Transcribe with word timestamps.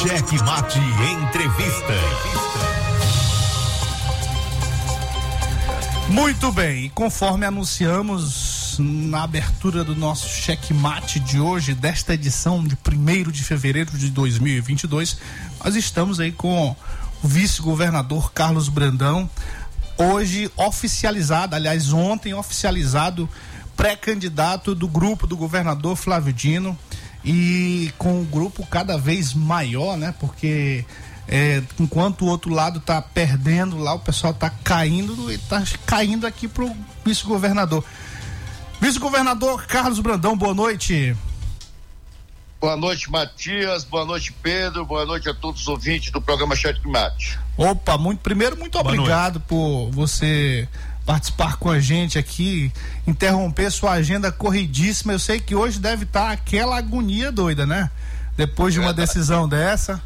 Cheque 0.00 0.40
Mate 0.44 0.78
Entrevista. 0.78 1.92
Muito 6.08 6.52
bem, 6.52 6.88
conforme 6.90 7.44
anunciamos 7.44 8.76
na 8.78 9.24
abertura 9.24 9.82
do 9.82 9.96
nosso 9.96 10.28
checkmate 10.28 11.18
de 11.18 11.40
hoje, 11.40 11.74
desta 11.74 12.14
edição 12.14 12.62
de 12.62 12.76
1 12.76 13.32
de 13.32 13.42
fevereiro 13.42 13.90
de 13.98 14.08
2022, 14.10 15.18
nós 15.64 15.74
estamos 15.74 16.20
aí 16.20 16.30
com 16.30 16.76
o 17.20 17.26
vice-governador 17.26 18.32
Carlos 18.32 18.68
Brandão, 18.68 19.28
hoje 19.96 20.48
oficializado, 20.56 21.56
aliás, 21.56 21.92
ontem 21.92 22.32
oficializado, 22.34 23.28
pré-candidato 23.76 24.76
do 24.76 24.86
grupo 24.86 25.26
do 25.26 25.36
governador 25.36 25.96
Flávio 25.96 26.32
Dino 26.32 26.78
e 27.24 27.92
com 27.98 28.20
o 28.20 28.24
grupo 28.24 28.66
cada 28.66 28.96
vez 28.96 29.34
maior, 29.34 29.96
né? 29.96 30.14
Porque 30.18 30.84
é, 31.26 31.62
enquanto 31.78 32.22
o 32.22 32.28
outro 32.28 32.52
lado 32.52 32.78
está 32.78 33.02
perdendo 33.02 33.78
lá, 33.78 33.94
o 33.94 33.98
pessoal 33.98 34.32
está 34.32 34.50
caindo 34.50 35.30
e 35.30 35.34
está 35.34 35.62
caindo 35.84 36.26
aqui 36.26 36.48
pro 36.48 36.74
vice-governador. 37.04 37.84
Vice-governador 38.80 39.66
Carlos 39.66 40.00
Brandão, 40.00 40.36
boa 40.36 40.54
noite. 40.54 41.16
Boa 42.60 42.76
noite, 42.76 43.10
Matias. 43.10 43.84
Boa 43.84 44.04
noite, 44.04 44.32
Pedro. 44.32 44.84
Boa 44.84 45.06
noite 45.06 45.28
a 45.28 45.34
todos 45.34 45.60
os 45.60 45.68
ouvintes 45.68 46.10
do 46.10 46.20
programa 46.20 46.56
Chat 46.56 46.80
Mate. 46.86 47.38
Opa, 47.56 47.96
muito 47.96 48.18
primeiro 48.20 48.56
muito 48.56 48.72
boa 48.72 48.92
obrigado 48.94 49.34
noite. 49.34 49.46
por 49.48 49.90
você 49.92 50.68
participar 51.08 51.56
com 51.56 51.70
a 51.70 51.80
gente 51.80 52.18
aqui, 52.18 52.70
interromper 53.06 53.70
sua 53.70 53.92
agenda 53.92 54.30
corridíssima. 54.30 55.14
Eu 55.14 55.18
sei 55.18 55.40
que 55.40 55.54
hoje 55.54 55.78
deve 55.78 56.04
estar 56.04 56.30
aquela 56.30 56.76
agonia 56.76 57.32
doida, 57.32 57.64
né? 57.64 57.90
Depois 58.36 58.74
de 58.74 58.80
uma 58.80 58.92
decisão 58.92 59.48
dessa. 59.48 60.02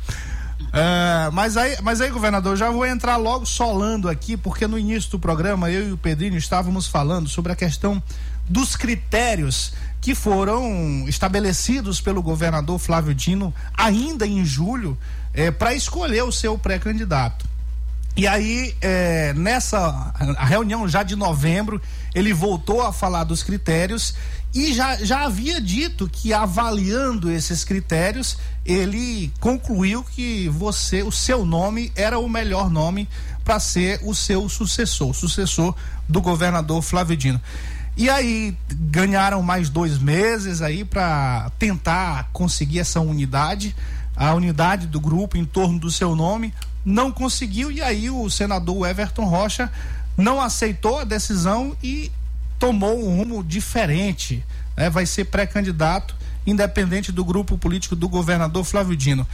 É, 0.72 1.28
mas, 1.32 1.56
aí, 1.56 1.76
mas 1.82 2.00
aí, 2.00 2.08
governador, 2.08 2.56
já 2.56 2.70
vou 2.70 2.86
entrar 2.86 3.16
logo 3.16 3.44
solando 3.44 4.08
aqui, 4.08 4.36
porque 4.36 4.64
no 4.68 4.78
início 4.78 5.10
do 5.10 5.18
programa 5.18 5.68
eu 5.68 5.88
e 5.88 5.92
o 5.92 5.98
Pedrinho 5.98 6.36
estávamos 6.36 6.86
falando 6.86 7.28
sobre 7.28 7.50
a 7.50 7.56
questão 7.56 8.00
dos 8.48 8.76
critérios 8.76 9.72
que 10.00 10.14
foram 10.14 11.04
estabelecidos 11.08 12.00
pelo 12.00 12.22
governador 12.22 12.78
Flávio 12.78 13.12
Dino 13.12 13.52
ainda 13.74 14.24
em 14.24 14.44
julho 14.44 14.96
é, 15.34 15.50
para 15.50 15.74
escolher 15.74 16.22
o 16.22 16.30
seu 16.30 16.56
pré-candidato. 16.56 17.51
E 18.14 18.26
aí, 18.26 18.74
é, 18.80 19.32
nessa 19.32 20.12
reunião 20.38 20.86
já 20.86 21.02
de 21.02 21.16
novembro, 21.16 21.80
ele 22.14 22.32
voltou 22.32 22.82
a 22.82 22.92
falar 22.92 23.24
dos 23.24 23.42
critérios 23.42 24.14
e 24.54 24.74
já, 24.74 24.96
já 24.96 25.24
havia 25.24 25.58
dito 25.58 26.10
que 26.12 26.32
avaliando 26.34 27.30
esses 27.30 27.64
critérios, 27.64 28.36
ele 28.66 29.32
concluiu 29.40 30.04
que 30.04 30.46
você, 30.50 31.02
o 31.02 31.10
seu 31.10 31.46
nome 31.46 31.90
era 31.96 32.18
o 32.18 32.28
melhor 32.28 32.68
nome 32.68 33.08
para 33.42 33.58
ser 33.58 33.98
o 34.04 34.14
seu 34.14 34.46
sucessor, 34.48 35.10
o 35.10 35.14
sucessor 35.14 35.74
do 36.06 36.20
governador 36.20 36.82
Flávio 36.82 37.16
Dino. 37.16 37.40
E 37.96 38.10
aí 38.10 38.54
ganharam 38.70 39.42
mais 39.42 39.70
dois 39.70 39.98
meses 39.98 40.60
aí 40.60 40.84
para 40.84 41.50
tentar 41.58 42.28
conseguir 42.32 42.80
essa 42.80 43.00
unidade, 43.00 43.74
a 44.14 44.34
unidade 44.34 44.86
do 44.86 45.00
grupo 45.00 45.38
em 45.38 45.46
torno 45.46 45.78
do 45.78 45.90
seu 45.90 46.14
nome. 46.14 46.52
Não 46.84 47.12
conseguiu 47.12 47.70
e 47.70 47.80
aí 47.80 48.10
o 48.10 48.28
senador 48.28 48.88
Everton 48.88 49.24
Rocha 49.24 49.70
não 50.16 50.40
aceitou 50.40 50.98
a 50.98 51.04
decisão 51.04 51.76
e 51.82 52.10
tomou 52.58 52.98
um 53.04 53.16
rumo 53.16 53.42
diferente. 53.42 54.44
Né? 54.76 54.90
Vai 54.90 55.06
ser 55.06 55.26
pré-candidato, 55.26 56.14
independente 56.46 57.12
do 57.12 57.24
grupo 57.24 57.56
político 57.56 57.94
do 57.94 58.08
governador 58.08 58.64
Flávio 58.64 58.96
Dino. 58.96 59.26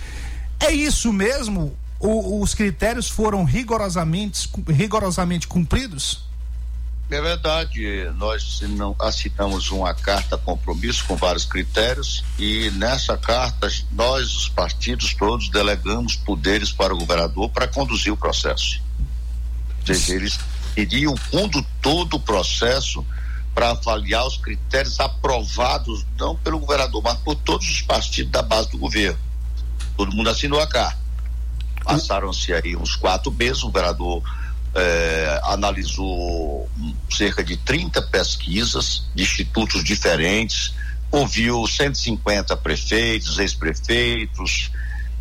É 0.61 0.71
isso 0.71 1.13
mesmo? 1.13 1.75
O, 1.99 2.41
os 2.41 2.55
critérios 2.55 3.09
foram 3.09 3.45
rigorosamente, 3.45 4.49
rigorosamente 4.69 5.49
cumpridos? 5.49 6.28
É 7.11 7.23
verdade, 7.23 8.05
nós 8.17 8.61
assinamos 9.01 9.71
uma 9.71 9.95
carta 9.95 10.37
compromisso 10.37 11.07
com 11.07 11.17
vários 11.17 11.47
critérios 11.47 12.23
e 12.39 12.71
nessa 12.73 13.17
carta 13.17 13.67
nós, 13.93 14.37
os 14.37 14.49
partidos 14.51 15.15
todos, 15.15 15.49
delegamos 15.49 16.17
poderes 16.17 16.71
para 16.71 16.95
o 16.95 16.99
governador 16.99 17.49
para 17.49 17.67
conduzir 17.67 18.13
o 18.13 18.17
processo. 18.17 18.83
Eles 20.07 20.39
iriam 20.77 21.17
fundo 21.17 21.65
todo 21.81 22.15
o 22.15 22.21
processo 22.21 23.05
para 23.55 23.71
avaliar 23.71 24.27
os 24.27 24.37
critérios 24.37 25.01
aprovados 25.01 26.05
não 26.19 26.37
pelo 26.37 26.59
governador, 26.59 27.03
mas 27.03 27.19
por 27.21 27.35
todos 27.37 27.67
os 27.71 27.81
partidos 27.81 28.31
da 28.31 28.43
base 28.43 28.71
do 28.71 28.77
governo. 28.77 29.19
Todo 29.97 30.15
mundo 30.15 30.29
assinou 30.29 30.61
a 30.61 30.67
carta. 30.67 30.99
Passaram-se 31.83 32.53
aí 32.53 32.77
uns 32.77 32.95
quatro 32.95 33.33
meses, 33.33 33.63
o 33.63 33.67
governador 33.67 34.23
é, 34.75 35.41
analisou 35.45 36.69
cerca 37.11 37.43
de 37.43 37.57
30 37.57 38.03
pesquisas 38.03 39.05
de 39.15 39.23
institutos 39.23 39.83
diferentes, 39.83 40.75
ouviu 41.11 41.67
150 41.67 42.57
prefeitos, 42.59 43.39
ex-prefeitos, 43.39 44.71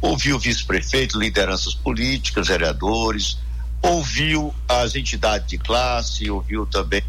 ouviu 0.02 0.38
vice-prefeitos, 0.38 1.16
lideranças 1.16 1.74
políticas, 1.74 2.48
vereadores, 2.48 3.38
ouviu 3.82 4.54
as 4.68 4.96
entidades 4.96 5.48
de 5.48 5.58
classe, 5.58 6.30
ouviu 6.30 6.66
também 6.66 7.04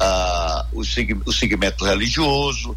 ah, 0.00 0.66
o, 0.72 0.80
o 0.80 1.32
segmento 1.32 1.84
religioso, 1.84 2.76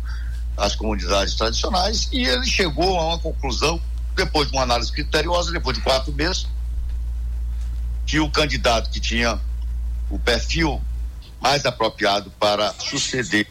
as 0.58 0.76
comunidades 0.76 1.36
tradicionais, 1.36 2.10
e 2.12 2.24
ele 2.24 2.46
chegou 2.46 3.00
a 3.00 3.08
uma 3.08 3.20
conclusão, 3.20 3.82
depois 4.16 4.48
de 4.50 4.54
uma 4.54 4.64
análise 4.64 4.92
criteriosa, 4.92 5.52
depois 5.52 5.78
de 5.78 5.84
quatro 5.84 6.12
meses, 6.14 6.46
que 8.06 8.20
o 8.20 8.30
candidato 8.30 8.90
que 8.90 9.00
tinha 9.00 9.40
o 10.10 10.20
perfil 10.20 10.82
mais 11.40 11.66
apropriado 11.66 12.32
para 12.40 12.74
suceder 12.74 13.48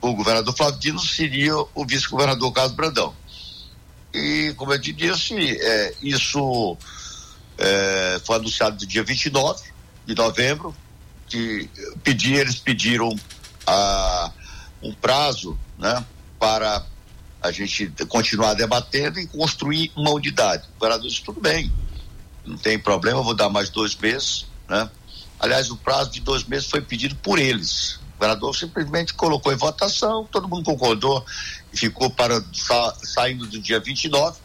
o 0.00 0.14
governador 0.14 0.56
Flávio 0.56 0.80
Dino 0.80 1.00
seria 1.00 1.54
o 1.74 1.84
vice-governador 1.84 2.52
Carlos 2.52 2.74
Brandão. 2.74 3.14
E, 4.12 4.54
como 4.56 4.72
eu 4.72 4.80
te 4.80 4.92
disse, 4.92 5.34
é, 5.60 5.94
isso 6.02 6.76
é, 7.58 8.20
foi 8.24 8.36
anunciado 8.36 8.80
no 8.80 8.86
dia 8.86 9.04
29 9.04 9.62
de 10.06 10.14
novembro, 10.14 10.74
que 11.28 11.68
pedir, 12.02 12.34
eles 12.34 12.56
pediram 12.56 13.14
a, 13.66 14.32
um 14.82 14.92
prazo 14.92 15.56
né, 15.78 16.04
para 16.38 16.84
a 17.42 17.52
gente 17.52 17.92
continuar 18.08 18.54
debatendo 18.54 19.20
e 19.20 19.26
construir 19.26 19.92
uma 19.94 20.10
unidade. 20.10 20.66
O 20.76 20.80
governador 20.80 21.08
disse, 21.08 21.22
tudo 21.22 21.40
bem, 21.40 21.70
não 22.44 22.56
tem 22.56 22.78
problema, 22.78 23.22
vou 23.22 23.34
dar 23.34 23.48
mais 23.48 23.68
dois 23.68 23.94
meses, 23.94 24.46
né? 24.68 24.90
Aliás, 25.38 25.70
o 25.70 25.76
prazo 25.76 26.10
de 26.10 26.20
dois 26.20 26.44
meses 26.44 26.68
foi 26.68 26.82
pedido 26.82 27.16
por 27.16 27.38
eles. 27.38 27.94
O 27.94 28.20
governador 28.20 28.54
simplesmente 28.54 29.14
colocou 29.14 29.52
em 29.52 29.56
votação, 29.56 30.28
todo 30.30 30.48
mundo 30.48 30.64
concordou 30.64 31.24
e 31.72 31.76
ficou 31.78 32.10
para 32.10 32.42
sa, 32.52 32.94
saindo 33.02 33.46
do 33.46 33.58
dia 33.58 33.80
29 33.80 34.38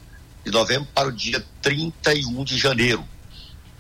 de 0.45 0.51
novembro 0.51 0.88
para 0.94 1.09
o 1.09 1.11
dia 1.11 1.45
31 1.61 2.44
de 2.45 2.57
janeiro. 2.57 3.06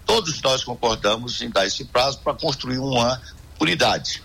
Todos 0.05 0.41
nós 0.41 0.63
concordamos 0.63 1.41
em 1.41 1.49
dar 1.49 1.65
esse 1.65 1.85
prazo 1.85 2.19
para 2.19 2.33
construir 2.33 2.79
uma 2.79 3.21
unidade. 3.59 4.21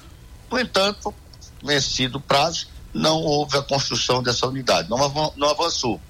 No 0.51 0.59
entanto, 0.59 1.15
vencido 1.62 2.19
o 2.19 2.21
prazo, 2.21 2.67
não 2.93 3.19
houve 3.19 3.57
a 3.57 3.62
construção 3.62 4.22
dessa 4.22 4.47
unidade, 4.47 4.91
não, 4.91 4.99
não 5.37 5.49
avançou. 5.49 6.01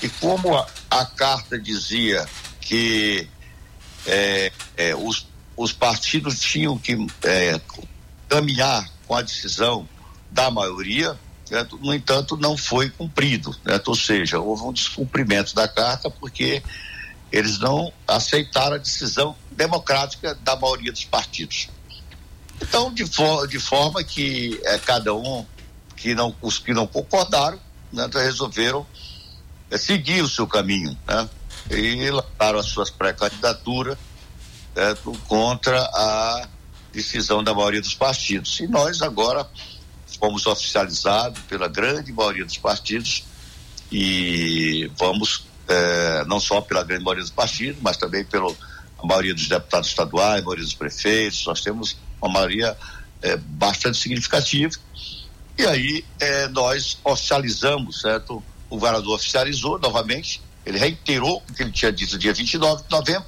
E 0.00 0.08
como 0.08 0.56
a, 0.56 0.66
a 0.90 1.04
carta 1.04 1.58
dizia 1.58 2.28
que 2.64 3.28
é, 4.06 4.52
é, 4.76 4.94
os, 4.94 5.26
os 5.56 5.72
partidos 5.72 6.40
tinham 6.40 6.78
que 6.78 7.06
é, 7.22 7.60
caminhar 8.28 8.90
com 9.06 9.14
a 9.14 9.22
decisão 9.22 9.88
da 10.30 10.50
maioria, 10.50 11.18
no 11.80 11.94
entanto, 11.94 12.36
não 12.36 12.56
foi 12.56 12.90
cumprido. 12.90 13.54
Ou 13.86 13.94
seja, 13.94 14.40
houve 14.40 14.62
um 14.62 14.72
descumprimento 14.72 15.54
da 15.54 15.68
carta 15.68 16.10
porque 16.10 16.62
eles 17.30 17.58
não 17.58 17.92
aceitaram 18.08 18.76
a 18.76 18.78
decisão 18.78 19.36
democrática 19.52 20.34
da 20.36 20.56
maioria 20.56 20.90
dos 20.90 21.04
partidos. 21.04 21.68
Então, 22.60 22.92
de, 22.92 23.06
for, 23.06 23.46
de 23.46 23.58
forma 23.58 24.02
que 24.02 24.60
é, 24.64 24.78
cada 24.78 25.14
um, 25.14 25.44
que 25.96 26.14
não, 26.14 26.34
os 26.40 26.58
que 26.58 26.72
não 26.72 26.86
concordaram, 26.86 27.58
né, 27.92 28.08
resolveram 28.12 28.86
é, 29.70 29.76
seguir 29.76 30.22
o 30.22 30.28
seu 30.28 30.46
caminho. 30.46 30.96
Né? 31.06 31.28
E 31.70 32.10
lançaram 32.10 32.58
as 32.58 32.66
suas 32.66 32.90
pré-candidaturas 32.90 33.96
contra 35.28 35.78
a 35.80 36.48
decisão 36.92 37.42
da 37.42 37.54
maioria 37.54 37.80
dos 37.80 37.94
partidos. 37.94 38.60
E 38.60 38.66
nós 38.66 39.02
agora 39.02 39.48
fomos 40.18 40.46
oficializados 40.46 41.40
pela 41.42 41.68
grande 41.68 42.12
maioria 42.12 42.44
dos 42.44 42.56
partidos 42.56 43.24
e 43.90 44.90
vamos, 44.96 45.44
eh, 45.68 46.24
não 46.26 46.40
só 46.40 46.60
pela 46.60 46.82
grande 46.82 47.04
maioria 47.04 47.22
dos 47.22 47.32
partidos, 47.32 47.80
mas 47.82 47.96
também 47.96 48.24
pela 48.24 48.52
maioria 49.02 49.34
dos 49.34 49.48
deputados 49.48 49.90
estaduais, 49.90 50.42
maioria 50.42 50.64
dos 50.64 50.74
prefeitos, 50.74 51.44
nós 51.46 51.60
temos 51.60 51.96
uma 52.20 52.32
maioria 52.32 52.76
eh, 53.22 53.36
bastante 53.36 53.98
significativa. 53.98 54.72
E 55.58 55.66
aí 55.66 56.04
eh, 56.20 56.48
nós 56.48 56.98
oficializamos, 57.04 58.00
certo? 58.00 58.42
O 58.70 58.76
governador 58.76 59.14
oficializou 59.14 59.78
novamente 59.78 60.40
Ele 60.64 60.78
reiterou 60.78 61.42
o 61.48 61.52
que 61.52 61.62
ele 61.62 61.72
tinha 61.72 61.92
dito 61.92 62.18
dia 62.18 62.32
29 62.32 62.84
de 62.84 62.90
novembro 62.90 63.26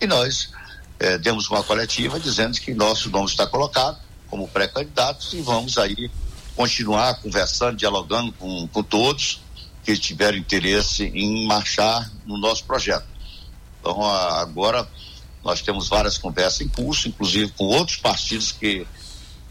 e 0.00 0.06
nós 0.06 0.50
eh, 0.98 1.18
demos 1.18 1.48
uma 1.48 1.62
coletiva 1.62 2.18
dizendo 2.18 2.58
que 2.60 2.74
nosso 2.74 3.10
nome 3.10 3.26
está 3.26 3.46
colocado 3.46 3.98
como 4.28 4.48
pré-candidatos 4.48 5.32
e 5.32 5.40
vamos 5.40 5.78
aí 5.78 6.10
continuar 6.56 7.14
conversando, 7.20 7.76
dialogando 7.76 8.32
com, 8.32 8.66
com 8.68 8.82
todos 8.82 9.40
que 9.84 9.96
tiveram 9.96 10.38
interesse 10.38 11.04
em 11.04 11.46
marchar 11.46 12.10
no 12.26 12.38
nosso 12.38 12.64
projeto. 12.64 13.06
Então, 13.80 14.02
agora 14.04 14.88
nós 15.44 15.60
temos 15.60 15.88
várias 15.88 16.16
conversas 16.16 16.62
em 16.62 16.68
curso, 16.68 17.06
inclusive 17.06 17.52
com 17.52 17.64
outros 17.64 17.98
partidos 17.98 18.50
que 18.50 18.86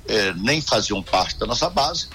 eh, 0.07 0.33
nem 0.35 0.59
faziam 0.59 1.01
parte 1.03 1.37
da 1.37 1.45
nossa 1.45 1.69
base. 1.69 2.07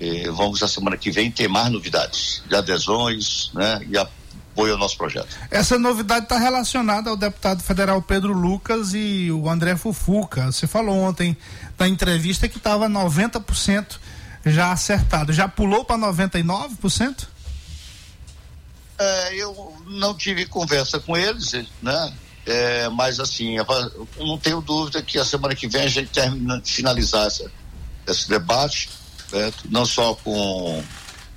Eh, 0.00 0.30
vamos, 0.30 0.62
a 0.62 0.68
semana 0.68 0.96
que 0.96 1.10
vem, 1.10 1.30
ter 1.30 1.48
mais 1.48 1.70
novidades 1.70 2.42
de 2.48 2.54
adesões 2.54 3.50
né, 3.52 3.84
e 3.90 3.98
apoio 3.98 4.17
ao 4.66 4.78
nosso 4.78 4.96
projeto. 4.96 5.28
Essa 5.50 5.78
novidade 5.78 6.24
está 6.24 6.38
relacionada 6.38 7.10
ao 7.10 7.16
deputado 7.16 7.62
federal 7.62 8.02
Pedro 8.02 8.32
Lucas 8.32 8.92
e 8.94 9.30
o 9.30 9.48
André 9.48 9.76
Fufuca. 9.76 10.46
Você 10.46 10.66
falou 10.66 10.96
ontem 10.96 11.36
na 11.78 11.88
entrevista 11.88 12.48
que 12.48 12.58
estava 12.58 12.88
90% 12.88 13.98
já 14.44 14.72
acertado. 14.72 15.32
Já 15.32 15.48
pulou 15.48 15.84
para 15.84 15.96
99%? 15.96 17.26
É, 18.98 19.34
eu 19.36 19.76
não 19.86 20.14
tive 20.14 20.44
conversa 20.46 20.98
com 20.98 21.16
eles, 21.16 21.52
né? 21.80 22.12
É, 22.44 22.88
mas 22.88 23.20
assim, 23.20 23.58
eu 23.58 23.66
não 24.18 24.38
tenho 24.38 24.60
dúvida 24.60 25.02
que 25.02 25.18
a 25.18 25.24
semana 25.24 25.54
que 25.54 25.68
vem 25.68 25.82
a 25.82 25.88
gente 25.88 26.08
termina 26.08 26.60
de 26.60 26.72
finalizar 26.72 27.26
essa, 27.26 27.50
esse 28.06 28.28
debate, 28.28 28.88
né? 29.30 29.52
não 29.68 29.84
só 29.84 30.14
com 30.14 30.82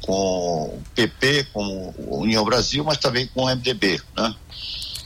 com 0.01 0.79
PP, 0.95 1.47
com 1.53 1.93
União 1.97 2.43
Brasil, 2.43 2.83
mas 2.83 2.97
também 2.97 3.27
com 3.27 3.43
o 3.43 3.49
MDB, 3.49 4.01
né? 4.15 4.35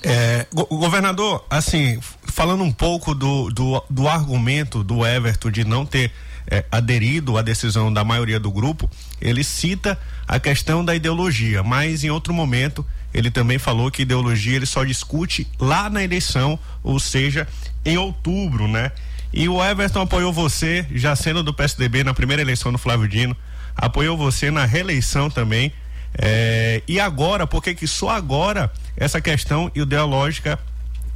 É, 0.03 0.45
go 0.53 0.65
governador, 0.65 1.43
assim, 1.49 1.99
falando 2.27 2.63
um 2.63 2.71
pouco 2.71 3.15
do, 3.15 3.49
do, 3.49 3.83
do 3.89 4.07
argumento 4.07 4.83
do 4.83 5.05
Everton 5.05 5.49
de 5.49 5.65
não 5.65 5.83
ter 5.83 6.11
é, 6.47 6.63
aderido 6.71 7.37
à 7.37 7.41
decisão 7.41 7.91
da 7.91 8.03
maioria 8.03 8.39
do 8.39 8.51
grupo, 8.51 8.89
ele 9.19 9.43
cita 9.43 9.99
a 10.27 10.39
questão 10.39 10.85
da 10.85 10.93
ideologia, 10.93 11.63
mas 11.63 12.03
em 12.03 12.11
outro 12.11 12.33
momento 12.33 12.85
ele 13.13 13.31
também 13.31 13.57
falou 13.57 13.89
que 13.89 14.01
ideologia 14.01 14.55
ele 14.55 14.65
só 14.65 14.83
discute 14.83 15.47
lá 15.59 15.89
na 15.89 16.03
eleição, 16.03 16.59
ou 16.83 16.99
seja, 16.99 17.47
em 17.83 17.97
outubro, 17.97 18.67
né? 18.67 18.91
E 19.33 19.49
o 19.49 19.63
Everton 19.63 20.01
apoiou 20.01 20.31
você, 20.31 20.85
já 20.93 21.15
sendo 21.15 21.41
do 21.41 21.53
PSDB 21.53 22.03
na 22.03 22.13
primeira 22.13 22.41
eleição 22.41 22.71
do 22.71 22.77
Flávio 22.77 23.07
Dino, 23.07 23.35
apoiou 23.75 24.17
você 24.17 24.49
na 24.49 24.65
reeleição 24.65 25.29
também. 25.29 25.71
É, 26.17 26.81
e 26.87 26.99
agora, 26.99 27.45
por 27.45 27.61
que 27.61 27.85
só 27.85 28.09
agora 28.09 28.71
essa 28.95 29.19
questão 29.19 29.69
ideológica 29.75 30.57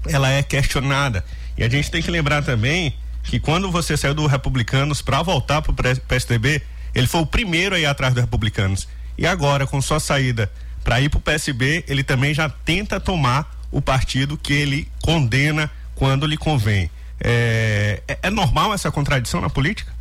ela 0.08 0.30
é 0.30 0.44
questionada? 0.44 1.24
E 1.58 1.64
a 1.64 1.70
gente 1.70 1.90
tem 1.90 2.02
que 2.02 2.12
lembrar 2.12 2.44
também 2.44 2.94
que 3.24 3.40
quando 3.40 3.72
você 3.72 3.96
saiu 3.96 4.14
do 4.14 4.26
Republicanos 4.28 5.02
para 5.02 5.22
voltar 5.22 5.62
para 5.62 5.72
o 5.72 5.76
PSDB, 5.76 6.62
ele 6.96 7.08
foi 7.08 7.22
o 7.22 7.26
primeiro 7.26 7.76
a 7.76 7.80
ir 7.80 7.86
atrás 7.86 8.14
do 8.14 8.22
Republicanos. 8.22 8.88
E 9.18 9.28
agora, 9.28 9.68
com 9.68 9.82
sua 9.82 10.00
saída 10.00 10.52
para 10.84 11.00
ir 11.02 11.10
para 11.10 11.18
o 11.18 11.22
PSB, 11.22 11.84
ele 11.88 12.04
também 12.04 12.34
já 12.34 12.50
tenta 12.50 13.00
tomar 13.00 13.56
o 13.72 13.82
partido 13.82 14.38
que 14.38 14.54
ele 14.54 14.88
condena 15.02 15.70
quando 15.94 16.26
lhe 16.26 16.38
convém. 16.38 16.90
É, 17.20 18.02
é, 18.08 18.20
é 18.24 18.30
normal 18.30 18.74
essa 18.74 18.90
contradição 18.90 19.42
na 19.42 19.50
política? 19.50 19.92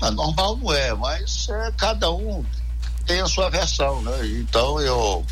Ah, 0.00 0.10
normal 0.10 0.56
não 0.56 0.72
é, 0.72 0.94
mas 0.94 1.48
é, 1.48 1.72
cada 1.76 2.10
um 2.10 2.44
tem 3.06 3.20
a 3.20 3.26
sua 3.26 3.48
versão, 3.48 4.02
né? 4.02 4.26
Então 4.40 4.80
eu 4.80 5.24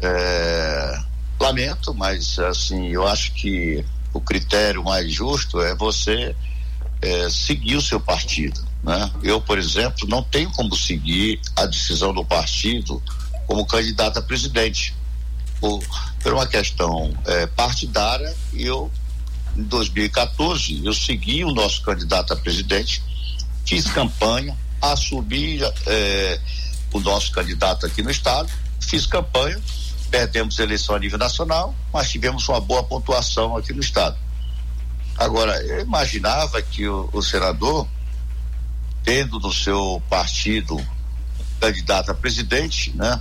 é, 0.00 1.00
lamento, 1.40 1.94
mas 1.94 2.38
assim, 2.38 2.88
eu 2.88 3.06
acho 3.06 3.32
que 3.32 3.84
o 4.12 4.20
critério 4.20 4.84
mais 4.84 5.12
justo 5.12 5.60
é 5.60 5.74
você 5.74 6.34
é, 7.02 7.28
seguir 7.30 7.76
o 7.76 7.82
seu 7.82 8.00
partido. 8.00 8.62
Né? 8.82 9.10
Eu, 9.22 9.40
por 9.40 9.58
exemplo, 9.58 10.06
não 10.08 10.22
tenho 10.22 10.50
como 10.52 10.76
seguir 10.76 11.40
a 11.56 11.66
decisão 11.66 12.12
do 12.12 12.24
partido 12.24 13.02
como 13.46 13.66
candidato 13.66 14.18
a 14.18 14.22
presidente. 14.22 14.94
Por, 15.60 15.82
por 16.22 16.32
uma 16.32 16.46
questão 16.46 17.12
é, 17.26 17.46
partidária, 17.46 18.34
eu, 18.52 18.90
em 19.56 19.62
2014, 19.62 20.84
eu 20.84 20.92
segui 20.92 21.44
o 21.44 21.52
nosso 21.52 21.82
candidato 21.82 22.32
a 22.32 22.36
presidente, 22.36 23.02
fiz 23.64 23.86
campanha, 23.86 24.56
assumi 24.80 25.60
é, 25.86 26.40
o 26.92 27.00
nosso 27.00 27.32
candidato 27.32 27.86
aqui 27.86 28.02
no 28.02 28.10
estado, 28.10 28.50
fiz 28.80 29.06
campanha 29.06 29.60
perdemos 30.14 30.60
eleição 30.60 30.94
a 30.94 30.98
nível 31.00 31.18
nacional, 31.18 31.74
mas 31.92 32.08
tivemos 32.08 32.48
uma 32.48 32.60
boa 32.60 32.84
pontuação 32.84 33.56
aqui 33.56 33.72
no 33.72 33.80
estado. 33.80 34.16
Agora, 35.18 35.60
eu 35.64 35.80
imaginava 35.80 36.62
que 36.62 36.86
o, 36.86 37.10
o 37.12 37.20
senador, 37.20 37.88
tendo 39.02 39.40
no 39.40 39.52
seu 39.52 40.00
partido 40.08 40.80
candidato 41.60 42.12
a 42.12 42.14
presidente, 42.14 42.96
né, 42.96 43.20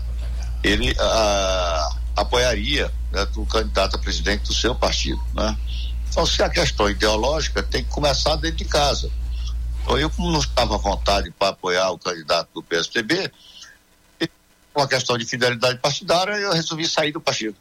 ele 0.63 0.95
a, 0.99 1.95
apoiaria 2.15 2.93
né, 3.11 3.27
o 3.37 3.45
candidato 3.47 3.95
a 3.95 3.99
presidente 3.99 4.43
do 4.43 4.53
seu 4.53 4.75
partido, 4.75 5.19
né? 5.33 5.57
Então, 6.07 6.27
se 6.27 6.43
a 6.43 6.49
questão 6.49 6.87
ideológica 6.87 7.63
tem 7.63 7.83
que 7.83 7.89
começar 7.89 8.35
dentro 8.35 8.57
de 8.57 8.65
casa. 8.65 9.09
Então, 9.83 9.97
eu, 9.97 10.09
como 10.09 10.31
não 10.31 10.39
estava 10.39 10.75
à 10.75 10.77
vontade 10.77 11.31
para 11.37 11.49
apoiar 11.49 11.91
o 11.91 11.99
candidato 11.99 12.49
do 12.53 12.63
PSDB, 12.63 13.31
uma 14.75 14.87
questão 14.87 15.17
de 15.17 15.25
fidelidade 15.25 15.77
partidária, 15.79 16.33
eu 16.33 16.51
resolvi 16.51 16.87
sair 16.87 17.11
do 17.11 17.21
partido. 17.21 17.55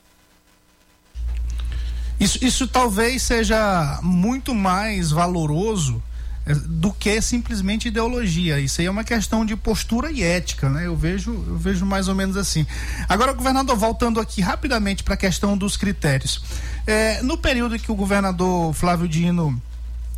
Isso, 2.18 2.38
isso 2.42 2.68
talvez 2.68 3.22
seja 3.22 3.98
muito 4.02 4.54
mais 4.54 5.10
valoroso 5.10 6.02
eh, 6.46 6.54
do 6.54 6.92
que 6.92 7.20
simplesmente 7.20 7.88
ideologia. 7.88 8.60
Isso 8.60 8.80
aí 8.80 8.86
é 8.86 8.90
uma 8.90 9.04
questão 9.04 9.44
de 9.44 9.56
postura 9.56 10.10
e 10.10 10.22
ética, 10.22 10.70
né? 10.70 10.86
Eu 10.86 10.96
vejo, 10.96 11.32
eu 11.32 11.56
vejo 11.56 11.84
mais 11.84 12.08
ou 12.08 12.14
menos 12.14 12.36
assim. 12.36 12.64
Agora, 13.08 13.32
governador, 13.32 13.76
voltando 13.76 14.20
aqui 14.20 14.40
rapidamente 14.40 15.02
para 15.02 15.14
a 15.14 15.16
questão 15.16 15.58
dos 15.58 15.76
critérios. 15.76 16.40
É, 16.86 17.20
no 17.22 17.36
período 17.36 17.78
que 17.78 17.90
o 17.90 17.94
governador 17.94 18.72
Flávio 18.72 19.08
Dino 19.08 19.60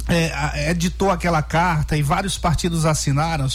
é, 0.09 0.71
editou 0.71 1.11
aquela 1.11 1.43
carta 1.43 1.97
e 1.97 2.03
vários 2.03 2.37
partidos 2.37 2.85
assinaram, 2.85 3.47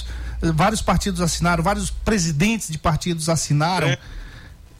vários 0.53 0.81
partidos 0.81 1.21
assinaram, 1.21 1.63
vários 1.63 1.89
presidentes 1.89 2.69
de 2.69 2.77
partidos 2.77 3.29
assinaram. 3.29 3.87
É. 3.87 3.97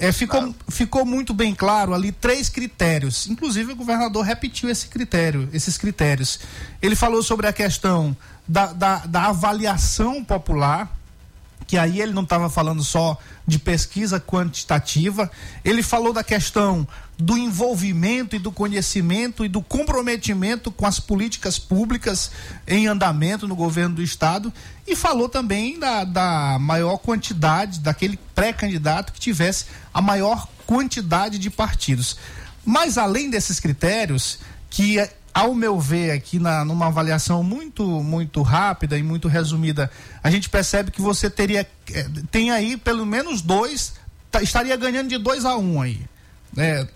É, 0.01 0.13
ficou, 0.13 0.56
ficou 0.69 1.06
muito 1.06 1.33
bem 1.33 1.54
claro 1.54 1.94
ali 1.94 2.14
três 2.14 2.47
critérios. 2.47 3.28
Inclusive 3.28 3.73
o 3.73 3.76
governador 3.76 4.23
repetiu 4.23 4.69
esse 4.69 4.88
critério, 4.88 5.49
esses 5.52 5.78
critérios. 5.78 6.40
Ele 6.81 6.95
falou 6.95 7.21
sobre 7.21 7.47
a 7.47 7.52
questão 7.52 8.16
da, 8.47 8.68
da, 8.68 8.97
da 9.06 9.26
avaliação 9.26 10.23
popular, 10.23 10.90
que 11.69 11.78
aí 11.78 12.02
ele 12.02 12.14
não 12.14 12.23
estava 12.23 12.49
falando 12.49 12.83
só 12.83 13.16
de 13.45 13.59
pesquisa 13.59 14.19
quantitativa, 14.19 15.30
ele 15.64 15.83
falou 15.83 16.11
da 16.11 16.23
questão 16.23 16.88
do 17.16 17.38
envolvimento 17.38 18.35
e 18.35 18.40
do 18.40 18.52
conhecimento 18.52 19.45
e 19.45 19.47
do 19.47 19.61
comprometimento 19.61 20.71
com 20.71 20.88
as 20.88 20.99
políticas 20.99 21.59
públicas 21.59 22.31
em 22.68 22.88
andamento 22.88 23.47
no 23.47 23.56
governo 23.56 23.97
do 23.97 24.02
estado 24.02 24.52
e 24.88 24.95
falou 24.95 25.30
também 25.30 25.78
da, 25.78 26.04
da 26.04 26.57
maior 26.59 26.97
quantidade 26.97 27.81
daquele 27.81 28.18
pré-candidato 28.33 29.14
que 29.14 29.19
tivesse 29.19 29.66
a 29.94 30.02
maior 30.02 30.47
quantidade 30.66 31.38
de 31.38 31.52
partidos. 31.52 32.18
Mas 32.66 32.97
além 32.97 33.30
desses 33.30 33.59
critérios, 33.59 34.40
que 34.71 34.97
ao 35.39 35.55
meu 35.55 35.79
ver 35.79 36.11
aqui 36.11 36.37
na, 36.37 36.65
numa 36.65 36.87
avaliação 36.87 37.41
muito 37.41 37.83
muito 38.03 38.41
rápida 38.41 38.97
e 38.97 39.03
muito 39.03 39.27
resumida, 39.27 39.89
a 40.21 40.29
gente 40.29 40.49
percebe 40.49 40.91
que 40.91 41.01
você 41.01 41.29
teria 41.29 41.65
eh, 41.93 42.07
tem 42.29 42.51
aí 42.51 42.75
pelo 42.75 43.05
menos 43.05 43.41
dois, 43.41 43.93
tá, 44.29 44.41
estaria 44.41 44.75
ganhando 44.75 45.07
de 45.07 45.17
dois 45.17 45.45
a 45.45 45.55
um 45.57 45.81
aí. 45.81 46.01
É, 46.57 46.87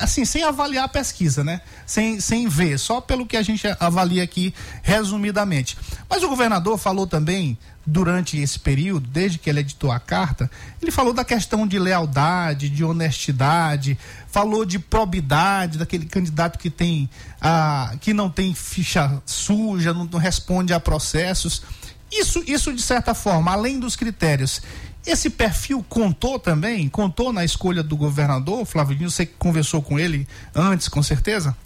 assim, 0.00 0.24
sem 0.24 0.42
avaliar 0.42 0.84
a 0.84 0.88
pesquisa, 0.88 1.44
né? 1.44 1.60
Sem, 1.86 2.20
sem 2.20 2.48
ver, 2.48 2.78
só 2.78 3.00
pelo 3.00 3.26
que 3.26 3.36
a 3.36 3.42
gente 3.42 3.66
avalia 3.78 4.22
aqui 4.22 4.54
resumidamente. 4.82 5.76
Mas 6.08 6.22
o 6.22 6.28
governador 6.28 6.78
falou 6.78 7.06
também, 7.06 7.58
durante 7.86 8.38
esse 8.38 8.58
período, 8.58 9.06
desde 9.08 9.38
que 9.38 9.50
ele 9.50 9.60
editou 9.60 9.92
a 9.92 10.00
carta, 10.00 10.50
ele 10.80 10.90
falou 10.90 11.12
da 11.12 11.24
questão 11.24 11.66
de 11.66 11.78
lealdade, 11.78 12.70
de 12.70 12.82
honestidade, 12.82 13.98
falou 14.30 14.64
de 14.64 14.78
probidade, 14.78 15.78
daquele 15.78 16.06
candidato 16.06 16.58
que 16.58 16.70
tem 16.70 17.08
a, 17.40 17.94
que 18.00 18.14
não 18.14 18.30
tem 18.30 18.54
ficha 18.54 19.22
suja, 19.26 19.92
não, 19.92 20.04
não 20.04 20.18
responde 20.18 20.72
a 20.72 20.80
processos. 20.80 21.62
Isso, 22.10 22.42
isso, 22.46 22.72
de 22.72 22.80
certa 22.80 23.12
forma, 23.12 23.52
além 23.52 23.78
dos 23.78 23.96
critérios, 23.96 24.62
esse 25.06 25.30
perfil 25.30 25.84
contou 25.88 26.38
também? 26.38 26.88
Contou 26.88 27.32
na 27.32 27.44
escolha 27.44 27.82
do 27.82 27.96
governador, 27.96 28.64
Flávio? 28.64 29.10
Você 29.10 29.26
conversou 29.26 29.82
com 29.82 29.98
ele 29.98 30.26
antes, 30.54 30.88
com 30.88 31.02
certeza? 31.02 31.56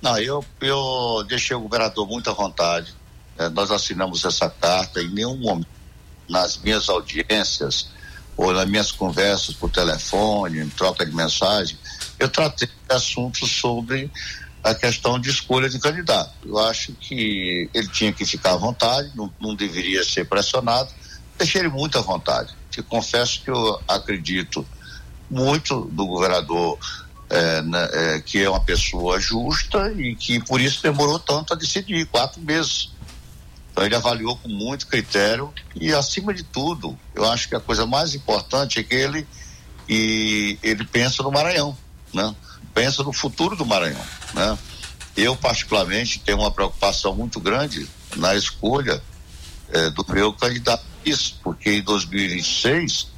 Não, 0.00 0.18
eu, 0.18 0.44
eu 0.60 1.24
deixei 1.28 1.56
o 1.56 1.60
governador 1.60 2.06
muito 2.06 2.30
à 2.30 2.32
vontade. 2.32 2.94
É, 3.36 3.48
nós 3.48 3.70
assinamos 3.70 4.24
essa 4.24 4.48
carta 4.48 5.00
em 5.00 5.08
nenhum 5.08 5.36
momento, 5.36 5.68
nas 6.28 6.58
minhas 6.58 6.88
audiências, 6.88 7.88
ou 8.38 8.52
nas 8.52 8.68
minhas 8.68 8.92
conversas 8.92 9.56
por 9.56 9.68
telefone, 9.68 10.60
em 10.60 10.68
troca 10.68 11.04
de 11.04 11.14
mensagem, 11.14 11.76
eu 12.20 12.28
tratei 12.28 12.68
assuntos 12.88 13.50
sobre 13.50 14.08
a 14.62 14.74
questão 14.74 15.18
de 15.18 15.28
escolha 15.28 15.68
de 15.68 15.78
candidato. 15.80 16.32
Eu 16.44 16.56
acho 16.58 16.92
que 16.92 17.68
ele 17.74 17.88
tinha 17.88 18.12
que 18.12 18.24
ficar 18.24 18.52
à 18.52 18.56
vontade, 18.56 19.10
não, 19.16 19.32
não 19.40 19.56
deveria 19.56 20.04
ser 20.04 20.24
pressionado. 20.24 20.88
Deixei 21.38 21.60
ele 21.60 21.68
muito 21.68 21.96
à 21.96 22.00
vontade. 22.00 22.54
Te 22.70 22.82
confesso 22.82 23.40
que 23.42 23.50
eu 23.50 23.80
acredito 23.86 24.66
muito 25.30 25.82
do 25.92 26.06
governador 26.06 26.78
é, 27.30 27.62
né, 27.62 27.88
é, 27.92 28.20
que 28.20 28.42
é 28.42 28.50
uma 28.50 28.60
pessoa 28.60 29.20
justa 29.20 29.92
e 29.92 30.14
que 30.16 30.40
por 30.40 30.60
isso 30.60 30.82
demorou 30.82 31.18
tanto 31.18 31.52
a 31.52 31.56
decidir 31.56 32.06
quatro 32.06 32.40
meses. 32.40 32.90
Então 33.70 33.84
ele 33.84 33.94
avaliou 33.94 34.36
com 34.36 34.48
muito 34.48 34.86
critério 34.86 35.52
e 35.76 35.92
acima 35.92 36.34
de 36.34 36.42
tudo, 36.42 36.98
eu 37.14 37.30
acho 37.30 37.48
que 37.48 37.54
a 37.54 37.60
coisa 37.60 37.86
mais 37.86 38.14
importante 38.14 38.80
é 38.80 38.82
que 38.82 38.94
ele 38.94 39.26
e 39.88 40.58
ele 40.62 40.84
pensa 40.84 41.22
no 41.22 41.30
Maranhão, 41.30 41.76
né? 42.12 42.34
Pensa 42.74 43.02
no 43.02 43.12
futuro 43.12 43.54
do 43.54 43.64
Maranhão, 43.64 44.04
né? 44.34 44.58
Eu 45.16 45.36
particularmente 45.36 46.18
tenho 46.20 46.38
uma 46.38 46.50
preocupação 46.50 47.14
muito 47.14 47.38
grande 47.40 47.88
na 48.16 48.34
escolha 48.34 49.02
é, 49.70 49.90
do 49.90 50.04
meu 50.08 50.32
candidato 50.32 50.84
porque 51.42 51.70
em 51.70 51.82
2026 51.82 53.08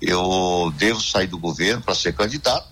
eu 0.00 0.72
devo 0.76 1.00
sair 1.00 1.26
do 1.26 1.38
governo 1.38 1.82
para 1.82 1.94
ser 1.94 2.14
candidato 2.14 2.68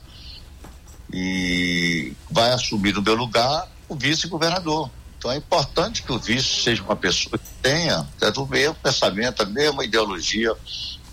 e 1.12 2.12
vai 2.30 2.52
assumir 2.52 2.94
no 2.94 3.02
meu 3.02 3.14
lugar 3.14 3.68
o 3.88 3.94
vice-governador. 3.94 4.90
Então 5.18 5.32
é 5.32 5.36
importante 5.36 6.02
que 6.02 6.12
o 6.12 6.18
vice 6.18 6.62
seja 6.62 6.82
uma 6.82 6.96
pessoa 6.96 7.38
que 7.38 7.50
tenha 7.60 8.06
é 8.20 8.30
do 8.30 8.46
mesmo 8.46 8.74
pensamento, 8.76 9.42
a 9.42 9.46
mesma 9.46 9.84
ideologia 9.84 10.54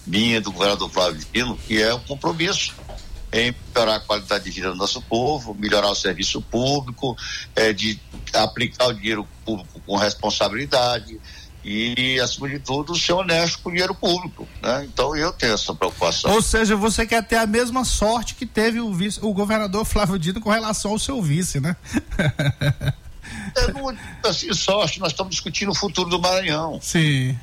minha 0.06 0.40
do 0.40 0.52
governador 0.52 0.90
Flávio 0.90 1.26
Dino, 1.34 1.58
que 1.58 1.82
é 1.82 1.94
o 1.94 2.00
compromisso 2.00 2.74
em 3.34 3.54
melhorar 3.74 3.96
a 3.96 4.00
qualidade 4.00 4.46
de 4.46 4.52
vida 4.52 4.70
do 4.70 4.78
nosso 4.78 5.02
povo, 5.02 5.54
melhorar 5.56 5.90
o 5.90 5.96
serviço 5.96 6.42
público, 6.42 7.18
é, 7.56 7.74
de 7.74 8.00
aplicar 8.34 8.88
o 8.88 8.94
dinheiro 8.94 9.28
público 9.44 9.82
com 9.86 9.98
responsabilidade, 9.98 11.20
e, 11.66 12.20
acima 12.20 12.48
de 12.48 12.60
tudo, 12.60 12.96
ser 12.96 13.14
honesto 13.14 13.60
com 13.60 13.70
o 13.70 13.72
dinheiro 13.72 13.96
público. 13.96 14.48
Né? 14.62 14.86
Então 14.86 15.16
eu 15.16 15.34
tenho 15.34 15.56
essa 15.56 15.74
preocupação. 15.74 16.32
Ou 16.32 16.40
seja, 16.40 16.76
você 16.76 17.08
quer 17.08 17.24
ter 17.24 17.38
a 17.38 17.48
mesma 17.48 17.84
sorte 17.84 18.36
que 18.36 18.46
teve 18.46 18.80
o, 18.80 18.94
vice, 18.94 19.20
o 19.20 19.34
governador 19.34 19.84
Flávio 19.84 20.20
Dino 20.20 20.40
com 20.40 20.52
relação 20.52 20.92
ao 20.92 21.00
seu 21.00 21.20
vice, 21.20 21.60
né? 21.60 21.76
é, 23.58 23.72
não, 23.72 23.98
assim, 24.24 24.54
sorte, 24.54 25.00
nós 25.00 25.12
estamos 25.12 25.32
discutindo 25.32 25.72
o 25.72 25.76
futuro 25.76 26.08
do 26.08 26.22
Maranhão. 26.22 26.80
Sim. 26.80 27.36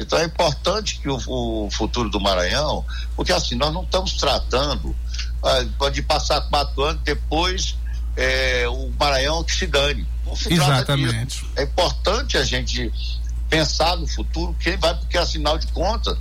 Então 0.00 0.18
é 0.18 0.24
importante 0.24 0.98
que 0.98 1.08
o, 1.08 1.18
o 1.66 1.70
futuro 1.70 2.08
do 2.08 2.18
Maranhão, 2.18 2.86
porque 3.14 3.34
assim, 3.34 3.54
nós 3.54 3.72
não 3.72 3.82
estamos 3.82 4.14
tratando 4.14 4.96
ah, 5.42 5.90
de 5.90 6.00
passar 6.00 6.40
quatro 6.48 6.82
anos 6.82 7.02
depois 7.02 7.76
é, 8.16 8.66
o 8.66 8.90
Maranhão 8.98 9.44
que 9.44 9.54
se 9.54 9.66
dane. 9.66 10.06
Não 10.34 10.36
se 10.36 10.52
Exatamente. 10.52 11.46
É 11.54 11.62
importante 11.62 12.36
a 12.36 12.44
gente 12.44 12.92
pensar 13.48 13.96
no 13.96 14.06
futuro, 14.06 14.54
quem 14.58 14.76
vai, 14.76 14.94
porque 14.96 15.16
afinal 15.16 15.56
de 15.56 15.68
contas, 15.68 16.18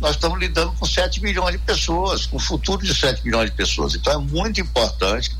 nós 0.00 0.12
estamos 0.12 0.38
lidando 0.38 0.72
com 0.72 0.86
7 0.86 1.22
milhões 1.22 1.52
de 1.52 1.58
pessoas, 1.58 2.24
com 2.24 2.38
o 2.38 2.40
futuro 2.40 2.82
de 2.82 2.94
7 2.94 3.22
milhões 3.22 3.50
de 3.50 3.56
pessoas. 3.56 3.94
Então 3.94 4.14
é 4.14 4.18
muito 4.18 4.60
importante 4.60 5.30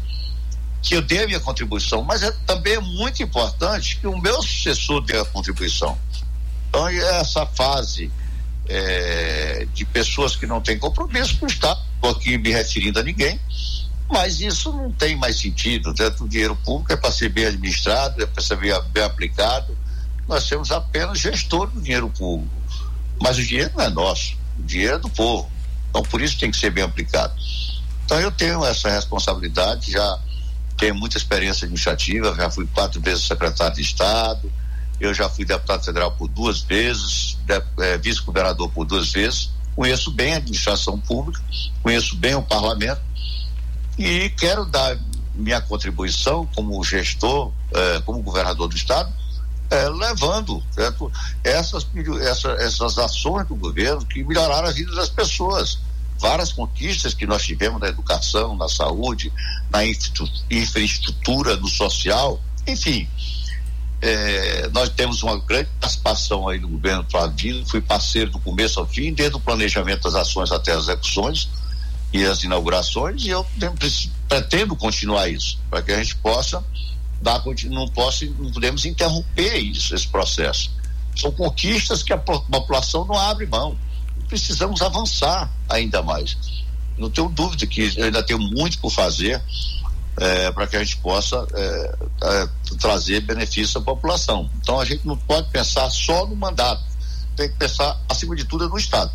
que 0.82 0.94
eu 0.94 1.02
dê 1.02 1.22
a 1.22 1.26
minha 1.26 1.40
contribuição, 1.40 2.02
mas 2.02 2.22
é 2.22 2.30
também 2.46 2.74
é 2.74 2.80
muito 2.80 3.22
importante 3.22 3.98
que 3.98 4.06
o 4.06 4.18
meu 4.18 4.42
sucessor 4.42 5.00
dê 5.00 5.18
a 5.18 5.24
contribuição. 5.24 5.96
Então, 6.68 6.88
essa 6.88 7.46
fase 7.46 8.12
é, 8.68 9.66
de 9.72 9.84
pessoas 9.86 10.36
que 10.36 10.46
não 10.46 10.60
têm 10.60 10.78
compromisso 10.78 11.38
com 11.38 11.46
o 11.46 11.48
Estado, 11.48 11.80
estou 11.94 12.10
aqui 12.10 12.38
me 12.38 12.50
referindo 12.50 13.00
a 13.00 13.02
ninguém, 13.02 13.40
mas 14.10 14.40
isso 14.40 14.72
não 14.72 14.90
tem 14.90 15.16
mais 15.16 15.38
sentido. 15.38 15.94
Né? 15.98 16.12
O 16.20 16.28
dinheiro 16.28 16.56
público 16.56 16.92
é 16.92 16.96
para 16.96 17.12
ser 17.12 17.28
bem 17.28 17.46
administrado, 17.46 18.22
é 18.22 18.26
para 18.26 18.42
ser 18.42 18.56
bem, 18.56 18.72
bem 18.92 19.04
aplicado. 19.04 19.76
Nós 20.26 20.48
temos 20.48 20.70
apenas 20.70 21.18
gestor 21.18 21.68
do 21.68 21.80
dinheiro 21.80 22.08
público. 22.10 22.54
Mas 23.20 23.38
o 23.38 23.44
dinheiro 23.44 23.72
não 23.76 23.84
é 23.84 23.90
nosso, 23.90 24.36
o 24.58 24.62
dinheiro 24.62 24.96
é 24.96 24.98
do 24.98 25.08
povo. 25.08 25.50
Então, 25.90 26.02
por 26.02 26.20
isso 26.20 26.38
tem 26.38 26.50
que 26.50 26.56
ser 26.56 26.70
bem 26.70 26.84
aplicado. 26.84 27.34
Então, 28.04 28.18
eu 28.18 28.32
tenho 28.32 28.64
essa 28.64 28.90
responsabilidade, 28.90 29.92
já 29.92 30.18
tenho 30.76 30.94
muita 30.94 31.18
experiência 31.18 31.64
administrativa, 31.64 32.34
já 32.34 32.50
fui 32.50 32.66
quatro 32.66 33.00
vezes 33.00 33.26
secretário 33.26 33.76
de 33.76 33.82
Estado, 33.82 34.50
eu 34.98 35.12
já 35.12 35.28
fui 35.28 35.44
deputado 35.44 35.84
federal 35.84 36.12
por 36.12 36.28
duas 36.28 36.60
vezes, 36.62 37.38
é, 37.78 37.98
vice-governador 37.98 38.70
por 38.70 38.84
duas 38.84 39.12
vezes, 39.12 39.50
conheço 39.76 40.10
bem 40.10 40.34
a 40.34 40.36
administração 40.38 40.98
pública, 40.98 41.42
conheço 41.82 42.16
bem 42.16 42.34
o 42.34 42.42
parlamento, 42.42 43.00
e 44.00 44.30
quero 44.30 44.64
dar 44.64 44.98
minha 45.34 45.60
contribuição 45.60 46.48
como 46.54 46.82
gestor, 46.82 47.52
eh, 47.72 48.02
como 48.06 48.22
governador 48.22 48.66
do 48.66 48.74
estado, 48.74 49.12
eh, 49.70 49.88
levando 49.90 50.62
certo? 50.70 51.12
Essas, 51.44 51.86
essa, 52.22 52.48
essas 52.52 52.98
ações 52.98 53.46
do 53.46 53.54
governo 53.54 54.04
que 54.06 54.24
melhoraram 54.24 54.68
a 54.68 54.72
vida 54.72 54.94
das 54.94 55.10
pessoas. 55.10 55.78
Várias 56.18 56.50
conquistas 56.50 57.12
que 57.12 57.26
nós 57.26 57.42
tivemos 57.42 57.78
na 57.78 57.88
educação, 57.88 58.56
na 58.56 58.68
saúde, 58.68 59.30
na 59.70 59.80
infraestrutura, 60.50 61.56
no 61.56 61.68
social, 61.68 62.40
enfim. 62.66 63.06
Eh, 64.00 64.70
nós 64.72 64.88
temos 64.88 65.22
uma 65.22 65.38
grande 65.40 65.68
participação 65.78 66.48
aí 66.48 66.58
no 66.58 66.68
governo 66.68 67.04
Flavino, 67.10 67.66
fui 67.66 67.82
parceiro 67.82 68.30
do 68.30 68.38
começo 68.38 68.80
ao 68.80 68.86
fim, 68.86 69.12
desde 69.12 69.36
o 69.36 69.40
planejamento 69.40 70.04
das 70.04 70.14
ações 70.14 70.50
até 70.50 70.72
as 70.72 70.84
execuções 70.84 71.50
e 72.12 72.24
as 72.24 72.42
inaugurações, 72.42 73.24
e 73.24 73.28
eu 73.28 73.46
pretendo 74.28 74.74
continuar 74.74 75.28
isso, 75.28 75.58
para 75.70 75.82
que 75.82 75.92
a 75.92 76.02
gente 76.02 76.16
possa 76.16 76.64
dar, 77.20 77.42
não, 77.66 77.88
possa, 77.88 78.24
não 78.38 78.50
podemos 78.50 78.84
interromper 78.84 79.56
isso, 79.58 79.94
esse 79.94 80.08
processo. 80.08 80.70
São 81.16 81.30
conquistas 81.30 82.02
que 82.02 82.12
a 82.12 82.18
população 82.18 83.04
não 83.04 83.16
abre 83.16 83.46
mão. 83.46 83.76
Precisamos 84.28 84.80
avançar 84.80 85.50
ainda 85.68 86.02
mais. 86.02 86.36
Não 86.96 87.10
tenho 87.10 87.28
dúvida 87.28 87.66
que 87.66 87.82
ainda 88.00 88.22
tem 88.22 88.36
muito 88.36 88.78
por 88.78 88.90
fazer 88.90 89.42
é, 90.18 90.50
para 90.50 90.66
que 90.66 90.76
a 90.76 90.84
gente 90.84 90.98
possa 90.98 91.46
é, 91.54 91.94
é, 92.22 92.48
trazer 92.78 93.20
benefício 93.20 93.80
à 93.80 93.82
população. 93.82 94.50
Então 94.60 94.80
a 94.80 94.84
gente 94.84 95.06
não 95.06 95.16
pode 95.16 95.48
pensar 95.50 95.88
só 95.90 96.26
no 96.26 96.36
mandato, 96.36 96.82
tem 97.36 97.48
que 97.48 97.56
pensar, 97.56 97.98
acima 98.08 98.36
de 98.36 98.44
tudo, 98.44 98.68
no 98.68 98.78
Estado. 98.78 99.10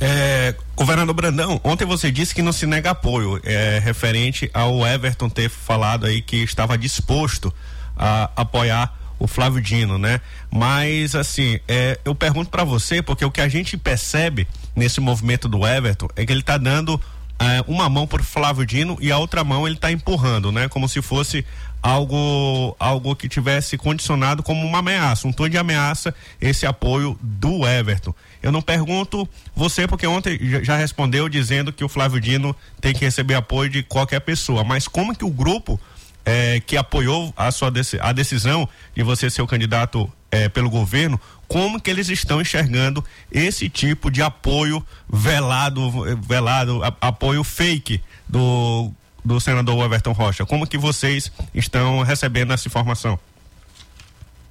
É, 0.00 0.54
governador 0.74 1.14
Brandão, 1.14 1.60
ontem 1.62 1.84
você 1.84 2.10
disse 2.10 2.34
que 2.34 2.42
não 2.42 2.52
se 2.52 2.66
nega 2.66 2.90
apoio, 2.90 3.40
é, 3.44 3.80
referente 3.82 4.50
ao 4.52 4.86
Everton 4.86 5.28
ter 5.28 5.48
falado 5.48 6.06
aí 6.06 6.20
que 6.20 6.36
estava 6.36 6.76
disposto 6.76 7.52
a 7.96 8.30
apoiar 8.36 8.92
o 9.18 9.26
Flávio 9.26 9.62
Dino, 9.62 9.98
né? 9.98 10.20
Mas 10.50 11.14
assim, 11.14 11.60
é, 11.68 11.98
eu 12.04 12.14
pergunto 12.14 12.50
para 12.50 12.64
você 12.64 13.00
porque 13.02 13.24
o 13.24 13.30
que 13.30 13.40
a 13.40 13.48
gente 13.48 13.76
percebe 13.76 14.46
nesse 14.74 15.00
movimento 15.00 15.48
do 15.48 15.66
Everton 15.66 16.08
é 16.16 16.26
que 16.26 16.32
ele 16.32 16.40
está 16.40 16.58
dando 16.58 17.00
é, 17.38 17.64
uma 17.66 17.88
mão 17.88 18.06
para 18.06 18.22
Flávio 18.22 18.66
Dino 18.66 18.96
e 19.00 19.10
a 19.10 19.18
outra 19.18 19.44
mão 19.44 19.66
ele 19.66 19.76
está 19.76 19.90
empurrando, 19.90 20.52
né? 20.52 20.68
Como 20.68 20.88
se 20.88 21.00
fosse 21.00 21.44
algo 21.84 22.74
algo 22.80 23.14
que 23.14 23.28
tivesse 23.28 23.76
condicionado 23.76 24.42
como 24.42 24.66
uma 24.66 24.78
ameaça, 24.78 25.28
um 25.28 25.32
tom 25.32 25.50
de 25.50 25.58
ameaça 25.58 26.14
esse 26.40 26.64
apoio 26.64 27.18
do 27.20 27.68
Everton. 27.68 28.14
Eu 28.42 28.50
não 28.50 28.62
pergunto 28.62 29.28
você 29.54 29.86
porque 29.86 30.06
ontem 30.06 30.38
já 30.62 30.78
respondeu 30.78 31.28
dizendo 31.28 31.74
que 31.74 31.84
o 31.84 31.88
Flávio 31.88 32.18
Dino 32.18 32.56
tem 32.80 32.94
que 32.94 33.04
receber 33.04 33.34
apoio 33.34 33.68
de 33.68 33.82
qualquer 33.82 34.20
pessoa, 34.20 34.64
mas 34.64 34.88
como 34.88 35.14
que 35.14 35.26
o 35.26 35.30
grupo 35.30 35.78
é, 36.24 36.58
que 36.60 36.74
apoiou 36.74 37.34
a 37.36 37.50
sua 37.50 37.70
a 38.00 38.12
decisão 38.12 38.66
de 38.96 39.02
você 39.02 39.28
ser 39.28 39.42
o 39.42 39.46
candidato 39.46 40.10
é, 40.30 40.48
pelo 40.48 40.70
governo, 40.70 41.20
como 41.46 41.78
que 41.78 41.90
eles 41.90 42.08
estão 42.08 42.40
enxergando 42.40 43.04
esse 43.30 43.68
tipo 43.68 44.10
de 44.10 44.22
apoio 44.22 44.82
velado, 45.06 45.90
velado, 46.26 46.82
a, 46.82 47.08
apoio 47.08 47.44
fake 47.44 48.00
do 48.26 48.90
do 49.24 49.40
senador 49.40 49.84
Everton 49.84 50.12
Rocha. 50.12 50.44
Como 50.44 50.66
que 50.66 50.76
vocês 50.76 51.32
estão 51.54 52.02
recebendo 52.02 52.52
essa 52.52 52.68
informação? 52.68 53.18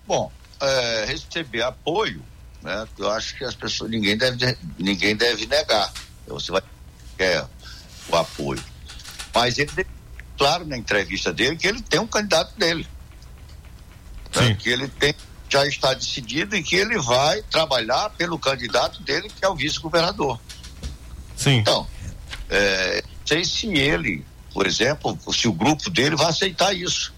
Bom, 0.08 0.32
é, 0.60 1.06
receber 1.06 1.62
apoio, 1.62 2.22
né? 2.62 2.88
Eu 2.98 3.12
acho 3.12 3.38
que 3.38 3.44
as 3.44 3.56
pessoas 3.56 3.92
ninguém 3.92 4.18
deve 4.18 4.58
ninguém 4.80 5.16
deve 5.16 5.46
negar. 5.46 5.92
Você 6.28 6.52
vai 6.52 6.62
quer 7.18 7.46
o 8.10 8.16
apoio, 8.16 8.64
mas 9.34 9.58
ele 9.58 9.86
claro 10.38 10.66
na 10.66 10.78
entrevista 10.78 11.32
dele 11.32 11.56
que 11.56 11.68
ele 11.68 11.82
tem 11.82 12.00
um 12.00 12.08
candidato 12.08 12.58
dele, 12.58 12.88
né? 14.36 14.56
que 14.56 14.70
ele 14.70 14.88
tem 14.88 15.14
já 15.48 15.68
está 15.68 15.94
decidido 15.94 16.56
e 16.56 16.64
que 16.64 16.76
ele 16.76 16.98
vai 17.00 17.44
trabalhar 17.44 18.10
pelo 18.12 18.40
candidato 18.40 19.04
dele 19.04 19.30
que 19.30 19.46
é 19.46 19.48
o 19.48 19.56
vice-governador. 19.56 20.40
Sim. 21.36 21.58
Então, 21.58 21.88
é, 22.50 23.04
sei 23.24 23.46
se 23.46 23.68
ele 23.68 24.26
por 24.54 24.68
exemplo, 24.68 25.18
se 25.34 25.48
o 25.48 25.54
grupo 25.54 25.90
dele 25.90 26.16
vai 26.16 26.28
aceitar 26.28 26.74
isso. 26.74 27.14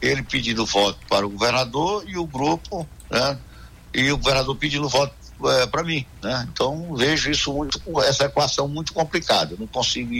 Ele 0.00 0.22
pedindo 0.22 0.64
voto 0.66 0.98
para 1.08 1.26
o 1.26 1.30
governador 1.30 2.04
e 2.06 2.16
o 2.16 2.26
grupo, 2.26 2.88
né? 3.10 3.38
E 3.92 4.10
o 4.10 4.16
governador 4.16 4.56
pedindo 4.56 4.88
voto 4.88 5.14
é, 5.44 5.66
para 5.66 5.82
mim, 5.82 6.06
né? 6.22 6.46
Então 6.52 6.94
vejo 6.96 7.30
isso 7.30 7.52
muito, 7.52 7.80
essa 8.02 8.24
equação 8.24 8.66
muito 8.68 8.92
complicada. 8.92 9.56
não 9.58 9.66
consigo 9.66 10.12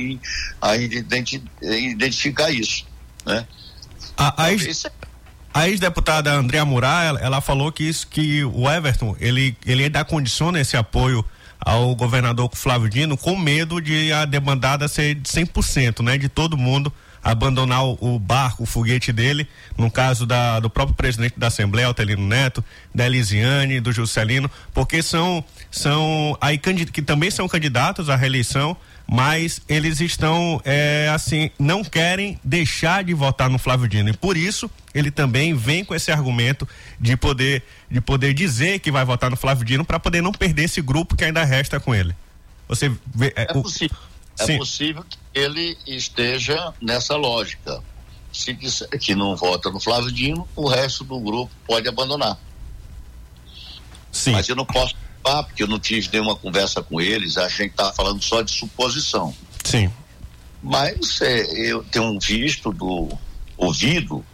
ainda 0.60 0.96
identificar 1.62 2.50
isso, 2.50 2.86
né? 3.24 3.46
A, 4.16 4.44
a 4.44 4.52
ex, 4.52 4.86
a 5.52 5.68
ex-deputada 5.68 6.32
Andréa 6.32 6.64
Murá, 6.64 7.04
ela, 7.04 7.20
ela, 7.20 7.40
falou 7.40 7.72
que 7.72 7.84
isso, 7.84 8.06
que 8.06 8.44
o 8.44 8.70
Everton, 8.70 9.16
ele, 9.18 9.56
ele 9.66 9.84
ainda 9.84 10.04
condiciona 10.04 10.60
esse 10.60 10.76
apoio 10.76 11.24
ao 11.64 11.94
governador 11.97 12.50
Flávio 12.52 12.88
Dino 12.88 13.16
com 13.16 13.37
medo 13.37 13.80
de 13.80 14.12
a 14.12 14.25
demandada 14.25 14.87
ser 14.87 15.14
de 15.14 15.28
100%, 15.28 16.02
né? 16.02 16.18
De 16.18 16.28
todo 16.28 16.56
mundo 16.56 16.92
abandonar 17.25 17.83
o, 17.87 18.18
barco, 18.18 18.64
o 18.64 18.66
foguete 18.66 19.11
dele, 19.11 19.49
no 19.78 19.90
caso 19.90 20.26
da, 20.26 20.61
do 20.61 20.68
próprio 20.68 20.94
presidente 20.94 21.38
da 21.38 21.47
Assembleia, 21.47 21.87
Altelino 21.87 22.26
Neto, 22.26 22.62
da 22.94 23.06
Elisiane, 23.06 23.80
do 23.80 23.90
Juscelino, 23.90 24.50
porque 24.75 25.02
são, 25.02 25.42
são 25.71 26.37
aí 26.38 26.59
que 26.59 27.00
também 27.00 27.30
são 27.30 27.49
candidatos 27.49 28.11
à 28.11 28.16
reeleição, 28.16 28.76
mas 29.06 29.61
eles 29.68 30.00
estão, 30.00 30.61
é, 30.64 31.11
assim, 31.14 31.50
não 31.58 31.84
querem 31.84 32.38
deixar 32.42 33.04
de 33.04 33.12
votar 33.12 33.50
no 33.50 33.58
Flávio 33.58 33.88
Dino. 33.88 34.08
E 34.08 34.12
por 34.12 34.37
isso 34.37 34.70
ele 34.94 35.11
também 35.11 35.54
vem 35.54 35.84
com 35.84 35.94
esse 35.94 36.11
argumento 36.11 36.66
de 36.99 37.16
poder, 37.16 37.62
de 37.90 38.00
poder 38.00 38.32
dizer 38.32 38.80
que 38.80 38.90
vai 38.90 39.04
votar 39.04 39.30
no 39.30 39.37
Flávio 39.37 39.64
Dino 39.64 39.84
para 39.84 40.00
poder 40.00 40.23
não 40.23 40.32
perder 40.32 40.64
esse 40.64 40.80
grupo 40.80 41.16
que 41.16 41.25
ainda 41.25 41.44
resta 41.44 41.78
com 41.78 41.94
ele. 41.94 42.14
Você 42.66 42.90
vê. 43.14 43.32
É, 43.37 43.42
é 43.42 43.46
possível. 43.46 43.96
É 44.38 44.58
possível 44.58 45.04
que 45.04 45.18
ele 45.32 45.76
esteja 45.87 46.73
nessa 46.80 47.14
lógica. 47.14 47.82
Se 48.32 48.52
disser 48.52 48.88
que 48.99 49.14
não 49.14 49.37
vota 49.37 49.70
no 49.70 49.78
Flávio 49.78 50.11
Dino, 50.11 50.49
o 50.56 50.68
resto 50.68 51.04
do 51.04 51.20
grupo 51.20 51.52
pode 51.66 51.88
abandonar. 51.88 52.37
Sim. 54.11 54.32
Mas 54.32 54.49
eu 54.49 54.56
não 54.56 54.66
posso 54.66 54.96
falar, 55.25 55.43
porque 55.45 55.62
eu 55.62 55.66
não 55.66 55.78
tive 55.81 56.11
nenhuma 56.12 56.37
conversa 56.37 56.83
com 56.83 57.00
eles, 57.00 57.38
a 57.38 57.49
gente 57.49 57.71
está 57.71 57.90
falando 57.93 58.23
só 58.23 58.43
de 58.43 58.52
suposição. 58.52 59.35
Sim. 59.64 59.90
Mas 60.62 61.21
é, 61.23 61.71
eu 61.71 61.83
tenho 61.85 62.19
visto 62.21 62.71
do 62.73 63.09
ouvido 63.57 64.25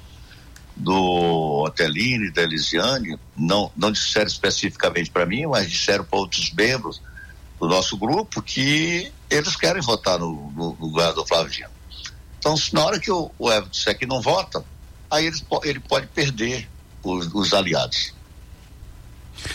do 0.76 1.62
Otelini 1.64 2.30
da 2.32 2.42
Elisiane, 2.42 3.18
não, 3.37 3.70
não 3.76 3.92
disseram 3.92 4.26
especificamente 4.26 5.11
para 5.11 5.26
mim, 5.26 5.47
mas 5.47 5.70
disseram 5.70 6.04
para 6.04 6.18
outros 6.18 6.50
membros 6.52 7.00
do 7.59 7.68
nosso 7.68 7.97
grupo 7.97 8.40
que 8.40 9.12
eles 9.28 9.54
querem 9.56 9.82
votar 9.82 10.18
no, 10.18 10.50
no, 10.52 10.76
no 10.80 10.87
lugar 10.87 11.12
do 11.12 11.26
Flávio 11.26 11.52
Dino. 11.52 11.70
Então, 12.38 12.56
se 12.56 12.73
na 12.73 12.82
hora 12.85 12.99
que 12.99 13.11
o, 13.11 13.30
o 13.38 13.50
Everton 13.50 13.68
disser 13.68 13.99
que 13.99 14.06
não 14.06 14.23
vota, 14.23 14.64
aí 15.11 15.26
ele, 15.26 15.37
ele 15.64 15.80
pode 15.80 16.06
perder 16.06 16.66
os, 17.02 17.26
os 17.35 17.52
aliados. 17.52 18.14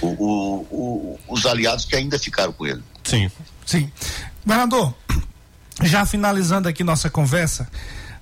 O, 0.01 0.08
o, 0.08 1.20
os 1.27 1.46
aliados 1.46 1.86
que 1.86 1.96
ainda 1.96 2.18
ficaram 2.20 2.51
com 2.54 2.65
ele. 2.65 2.84
Sim. 3.04 3.30
Sim. 3.65 3.92
Governador, 4.46 4.94
já 5.84 6.06
finalizando 6.06 6.68
aqui 6.68 6.84
nossa 6.84 7.10
conversa, 7.10 7.68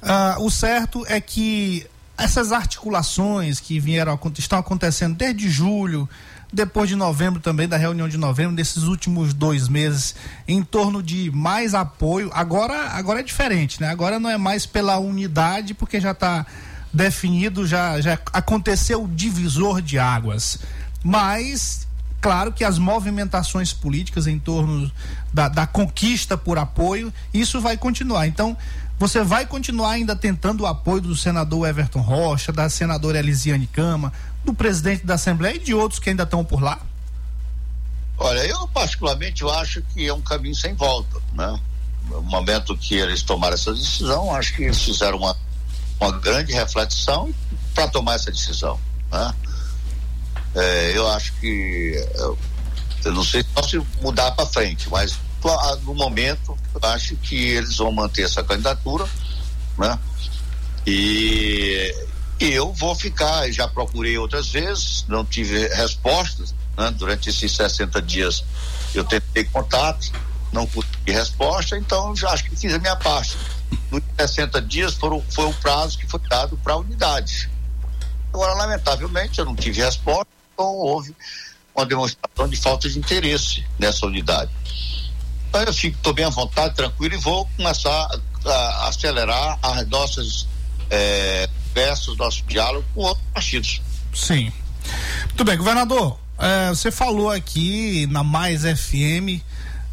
uh, 0.01 0.43
o 0.43 0.49
certo 0.49 1.05
é 1.07 1.19
que 1.19 1.85
essas 2.17 2.51
articulações 2.51 3.59
que 3.59 3.79
vieram 3.79 4.17
estão 4.37 4.59
acontecendo 4.59 5.15
desde 5.15 5.49
julho, 5.49 6.07
depois 6.51 6.87
de 6.87 6.95
novembro 6.95 7.41
também, 7.41 7.67
da 7.67 7.77
reunião 7.77 8.07
de 8.07 8.17
novembro, 8.17 8.55
desses 8.55 8.83
últimos 8.83 9.33
dois 9.33 9.67
meses, 9.67 10.15
em 10.47 10.63
torno 10.63 11.01
de 11.01 11.31
mais 11.31 11.73
apoio. 11.73 12.29
Agora, 12.33 12.89
agora 12.89 13.19
é 13.19 13.23
diferente, 13.23 13.81
né? 13.81 13.89
Agora 13.89 14.19
não 14.19 14.29
é 14.29 14.37
mais 14.37 14.65
pela 14.65 14.97
unidade, 14.99 15.73
porque 15.73 15.99
já 15.99 16.11
está 16.11 16.45
definido, 16.93 17.65
já, 17.65 17.99
já 17.99 18.19
aconteceu 18.31 19.03
o 19.03 19.07
divisor 19.07 19.81
de 19.81 19.97
águas. 19.97 20.59
Mas, 21.03 21.87
claro 22.21 22.53
que 22.53 22.63
as 22.63 22.77
movimentações 22.77 23.73
políticas 23.73 24.25
em 24.25 24.39
torno 24.39 24.89
da, 25.33 25.49
da 25.49 25.67
conquista 25.67 26.37
por 26.37 26.57
apoio, 26.57 27.13
isso 27.33 27.59
vai 27.59 27.75
continuar. 27.75 28.25
Então, 28.25 28.57
você 28.97 29.23
vai 29.23 29.45
continuar 29.45 29.91
ainda 29.91 30.15
tentando 30.15 30.61
o 30.61 30.65
apoio 30.65 31.01
do 31.01 31.15
senador 31.15 31.67
Everton 31.67 31.99
Rocha, 31.99 32.53
da 32.53 32.69
senadora 32.69 33.19
Elisiane 33.19 33.67
Cama, 33.67 34.13
do 34.45 34.53
presidente 34.53 35.05
da 35.05 35.15
Assembleia 35.15 35.55
e 35.55 35.59
de 35.59 35.73
outros 35.73 35.99
que 35.99 36.09
ainda 36.09 36.23
estão 36.23 36.43
por 36.45 36.61
lá? 36.61 36.79
Olha, 38.17 38.45
eu 38.45 38.67
particularmente 38.67 39.41
eu 39.41 39.51
acho 39.51 39.81
que 39.81 40.07
é 40.07 40.13
um 40.13 40.21
caminho 40.21 40.55
sem 40.55 40.73
volta, 40.73 41.19
né? 41.33 41.59
No 42.09 42.21
momento 42.21 42.77
que 42.77 42.95
eles 42.95 43.23
tomaram 43.23 43.55
essa 43.55 43.73
decisão, 43.73 44.33
acho 44.33 44.55
que 44.55 44.63
eles 44.63 44.81
fizeram 44.81 45.17
uma, 45.17 45.35
uma 45.99 46.11
grande 46.19 46.53
reflexão 46.53 47.33
para 47.73 47.87
tomar 47.87 48.15
essa 48.15 48.31
decisão, 48.31 48.79
né? 49.11 49.33
É, 50.55 50.91
eu 50.95 51.07
acho 51.09 51.33
que 51.39 52.05
eu, 52.15 52.37
eu 53.05 53.13
não 53.13 53.23
sei 53.23 53.43
se 53.67 53.81
mudar 54.01 54.31
para 54.31 54.45
frente, 54.45 54.89
mas 54.89 55.17
no 55.83 55.93
momento 55.93 56.57
eu 56.73 56.89
acho 56.89 57.15
que 57.17 57.35
eles 57.35 57.77
vão 57.77 57.91
manter 57.91 58.23
essa 58.23 58.43
candidatura, 58.43 59.05
né? 59.77 59.99
E, 60.85 61.93
e 62.39 62.51
eu 62.51 62.71
vou 62.73 62.95
ficar, 62.95 63.49
já 63.51 63.67
procurei 63.67 64.17
outras 64.17 64.49
vezes, 64.49 65.05
não 65.07 65.25
tive 65.25 65.67
respostas, 65.69 66.53
né? 66.77 66.91
Durante 66.91 67.29
esses 67.29 67.51
60 67.51 68.01
dias 68.01 68.43
eu 68.93 69.03
tentei 69.03 69.43
contato, 69.45 70.11
não 70.51 70.67
consegui 70.67 71.11
resposta, 71.11 71.77
então 71.77 72.15
já 72.15 72.29
acho 72.29 72.43
que 72.45 72.55
fiz 72.55 72.73
a 72.73 72.79
minha 72.79 72.95
parte. 72.95 73.35
Nos 73.91 74.03
60 74.19 74.61
dias 74.61 74.93
foram, 74.93 75.21
foi 75.29 75.45
o 75.45 75.53
prazo 75.55 75.97
que 75.97 76.07
foi 76.07 76.19
dado 76.29 76.55
para 76.57 76.73
a 76.73 76.77
unidade. 76.77 77.49
Agora, 78.31 78.53
lamentavelmente, 78.53 79.39
eu 79.39 79.45
não 79.45 79.55
tive 79.55 79.81
resposta, 79.81 80.27
então 80.53 80.65
houve 80.65 81.15
uma 81.75 81.85
demonstração 81.85 82.47
de 82.47 82.55
falta 82.55 82.89
de 82.89 82.99
interesse 82.99 83.65
nessa 83.79 84.05
unidade. 84.05 84.51
Então 85.49 85.61
eu 85.63 85.73
fico, 85.73 85.97
estou 85.97 86.13
bem 86.13 86.25
à 86.25 86.29
vontade, 86.29 86.75
tranquilo, 86.75 87.15
e 87.15 87.17
vou 87.17 87.47
começar 87.57 88.07
a, 88.45 88.87
acelerar 88.87 89.57
as 89.61 89.87
nossas 89.87 90.47
é, 90.89 91.49
conversas, 91.67 92.17
nosso 92.17 92.43
diálogo 92.43 92.85
com 92.93 93.01
outros 93.01 93.25
partidos. 93.33 93.81
Sim. 94.13 94.51
Muito 95.25 95.43
bem, 95.43 95.57
governador. 95.57 96.19
É, 96.37 96.69
você 96.69 96.91
falou 96.91 97.31
aqui 97.31 98.07
na 98.07 98.23
Mais 98.23 98.63
FM 98.63 99.41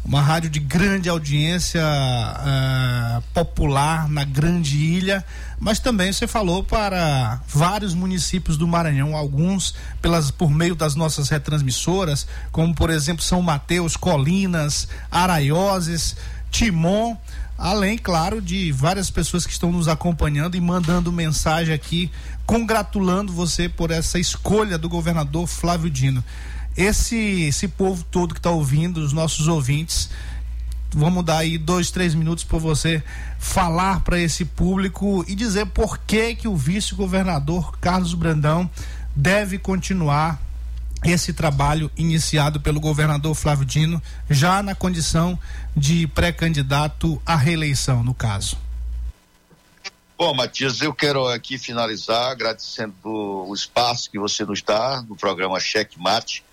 uma 0.03 0.21
rádio 0.21 0.49
de 0.49 0.59
grande 0.59 1.07
audiência 1.09 1.81
uh, 1.81 3.21
popular 3.33 4.09
na 4.09 4.23
grande 4.23 4.75
ilha, 4.75 5.23
mas 5.61 5.77
também 5.77 6.11
você 6.11 6.25
falou 6.25 6.63
para 6.63 7.39
vários 7.47 7.93
municípios 7.93 8.57
do 8.57 8.67
Maranhão, 8.67 9.15
alguns 9.15 9.75
pelas 10.01 10.31
por 10.31 10.49
meio 10.49 10.73
das 10.73 10.95
nossas 10.95 11.29
retransmissoras, 11.29 12.25
como 12.51 12.73
por 12.73 12.89
exemplo 12.89 13.23
São 13.23 13.43
Mateus, 13.43 13.95
Colinas, 13.95 14.87
Araioses, 15.11 16.15
Timon, 16.49 17.15
além, 17.59 17.95
claro, 17.95 18.41
de 18.41 18.71
várias 18.71 19.11
pessoas 19.11 19.45
que 19.45 19.53
estão 19.53 19.71
nos 19.71 19.87
acompanhando 19.87 20.57
e 20.57 20.59
mandando 20.59 21.11
mensagem 21.11 21.75
aqui, 21.75 22.11
congratulando 22.43 23.31
você 23.31 23.69
por 23.69 23.91
essa 23.91 24.17
escolha 24.17 24.79
do 24.79 24.89
governador 24.89 25.45
Flávio 25.45 25.91
Dino. 25.91 26.23
Esse 26.75 27.43
esse 27.43 27.67
povo 27.67 28.03
todo 28.09 28.33
que 28.33 28.39
está 28.39 28.49
ouvindo, 28.49 28.99
os 28.99 29.13
nossos 29.13 29.47
ouvintes, 29.47 30.09
vamos 30.93 31.23
dar 31.23 31.39
aí 31.39 31.57
dois, 31.57 31.91
três 31.91 32.13
minutos 32.13 32.43
para 32.43 32.57
você 32.57 33.03
falar 33.39 34.01
para 34.01 34.19
esse 34.19 34.45
público 34.45 35.23
e 35.27 35.35
dizer 35.35 35.65
por 35.67 35.97
que 35.99 36.35
que 36.35 36.47
o 36.47 36.55
vice-governador 36.55 37.77
Carlos 37.79 38.13
Brandão 38.13 38.69
deve 39.15 39.57
continuar 39.57 40.41
esse 41.03 41.33
trabalho 41.33 41.91
iniciado 41.97 42.59
pelo 42.59 42.79
governador 42.79 43.33
Flávio 43.33 43.65
Dino, 43.65 44.01
já 44.29 44.61
na 44.61 44.75
condição 44.75 45.37
de 45.75 46.05
pré-candidato 46.07 47.19
à 47.25 47.35
reeleição, 47.35 48.03
no 48.03 48.13
caso. 48.13 48.57
Bom, 50.17 50.35
Matias, 50.35 50.81
eu 50.81 50.93
quero 50.93 51.27
aqui 51.27 51.57
finalizar 51.57 52.31
agradecendo 52.31 52.93
o 53.03 53.51
espaço 53.55 54.11
que 54.11 54.19
você 54.19 54.45
nos 54.45 54.61
dá 54.61 55.01
no 55.01 55.15
programa 55.15 55.59
Cheque 55.59 55.99
Mate 55.99 56.43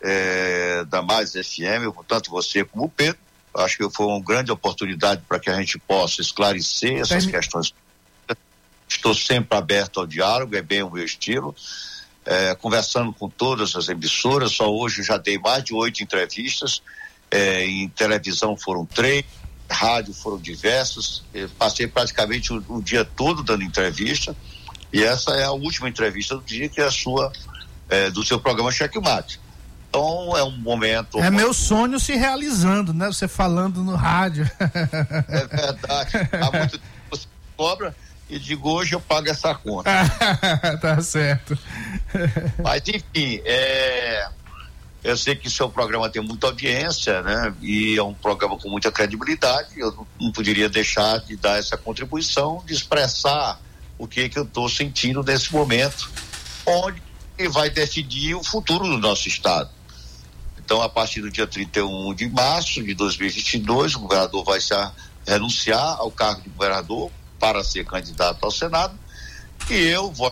é, 0.00 0.84
da 0.84 1.02
Mais 1.02 1.32
FM, 1.32 1.92
tanto 2.06 2.30
você 2.30 2.64
como 2.64 2.84
o 2.84 2.88
Pedro. 2.88 3.27
Acho 3.58 3.76
que 3.76 3.90
foi 3.90 4.06
uma 4.06 4.20
grande 4.20 4.52
oportunidade 4.52 5.22
para 5.28 5.38
que 5.40 5.50
a 5.50 5.56
gente 5.56 5.78
possa 5.78 6.20
esclarecer 6.20 7.00
essas 7.00 7.26
questões. 7.26 7.74
Estou 8.88 9.14
sempre 9.14 9.58
aberto 9.58 10.00
ao 10.00 10.06
diálogo, 10.06 10.56
é 10.56 10.62
bem 10.62 10.82
o 10.82 10.90
meu 10.90 11.04
estilo. 11.04 11.54
É, 12.24 12.54
conversando 12.54 13.12
com 13.12 13.28
todas 13.28 13.74
as 13.74 13.88
emissoras, 13.88 14.52
só 14.52 14.70
hoje 14.70 15.02
já 15.02 15.16
dei 15.16 15.38
mais 15.38 15.64
de 15.64 15.74
oito 15.74 16.02
entrevistas. 16.02 16.82
É, 17.30 17.64
em 17.64 17.88
televisão 17.88 18.56
foram 18.56 18.86
três, 18.86 19.24
rádio 19.68 20.14
foram 20.14 20.38
diversas. 20.38 21.22
passei 21.58 21.86
praticamente 21.86 22.52
o, 22.52 22.64
o, 22.68 22.82
dia 22.82 23.04
todo 23.04 23.42
dando 23.42 23.62
entrevista. 23.62 24.36
E 24.92 25.02
essa 25.02 25.32
é 25.32 25.44
a 25.44 25.52
última 25.52 25.88
entrevista 25.88 26.36
do 26.36 26.42
dia, 26.42 26.68
que 26.68 26.80
é 26.80 26.84
a 26.84 26.90
sua, 26.90 27.32
é, 27.88 28.10
do 28.10 28.24
seu 28.24 28.38
programa 28.40 28.72
Checkmate. 28.72 29.38
Então 29.88 30.36
é 30.36 30.44
um 30.44 30.56
momento. 30.58 31.18
É 31.18 31.30
meu 31.30 31.52
sonho 31.54 31.98
se 31.98 32.14
realizando, 32.14 32.92
né? 32.92 33.06
Você 33.06 33.26
falando 33.26 33.82
no 33.82 33.94
rádio. 33.94 34.48
É 35.28 35.46
verdade. 35.46 36.12
Há 36.32 36.58
muito 36.58 36.78
tempo 36.78 36.84
você 37.10 37.26
cobra 37.56 37.94
e 38.28 38.38
digo 38.38 38.70
hoje 38.70 38.94
eu 38.94 39.00
pago 39.00 39.28
essa 39.28 39.54
conta. 39.54 39.90
tá 40.80 41.00
certo. 41.00 41.58
Mas 42.62 42.82
enfim, 42.86 43.40
é, 43.44 44.28
Eu 45.02 45.16
sei 45.16 45.34
que 45.36 45.48
seu 45.48 45.70
programa 45.70 46.10
tem 46.10 46.22
muita 46.22 46.48
audiência, 46.48 47.22
né? 47.22 47.54
E 47.62 47.96
é 47.96 48.02
um 48.02 48.12
programa 48.14 48.58
com 48.58 48.68
muita 48.68 48.92
credibilidade. 48.92 49.78
Eu 49.78 50.06
não, 50.20 50.32
poderia 50.32 50.68
deixar 50.68 51.18
de 51.20 51.36
dar 51.36 51.58
essa 51.58 51.76
contribuição, 51.76 52.62
de 52.66 52.74
expressar 52.74 53.60
o 53.96 54.06
que, 54.06 54.28
que 54.28 54.38
eu 54.38 54.44
estou 54.44 54.68
sentindo 54.68 55.22
nesse 55.22 55.52
momento, 55.52 56.10
onde 56.66 57.00
vai 57.50 57.70
decidir 57.70 58.34
o 58.34 58.44
futuro 58.44 58.84
do 58.84 58.98
nosso 58.98 59.28
Estado. 59.28 59.70
Então, 60.68 60.82
a 60.82 60.88
partir 60.90 61.22
do 61.22 61.30
dia 61.30 61.46
31 61.46 62.12
de 62.12 62.28
março 62.28 62.84
de 62.84 62.92
2022, 62.92 63.94
o 63.94 64.00
governador 64.00 64.44
vai 64.44 64.60
se 64.60 64.74
renunciar 65.26 65.96
ao 65.98 66.10
cargo 66.10 66.42
de 66.42 66.50
governador 66.50 67.10
para 67.40 67.64
ser 67.64 67.86
candidato 67.86 68.44
ao 68.44 68.50
Senado. 68.50 68.94
E 69.70 69.74
eu 69.74 70.12
vou 70.12 70.30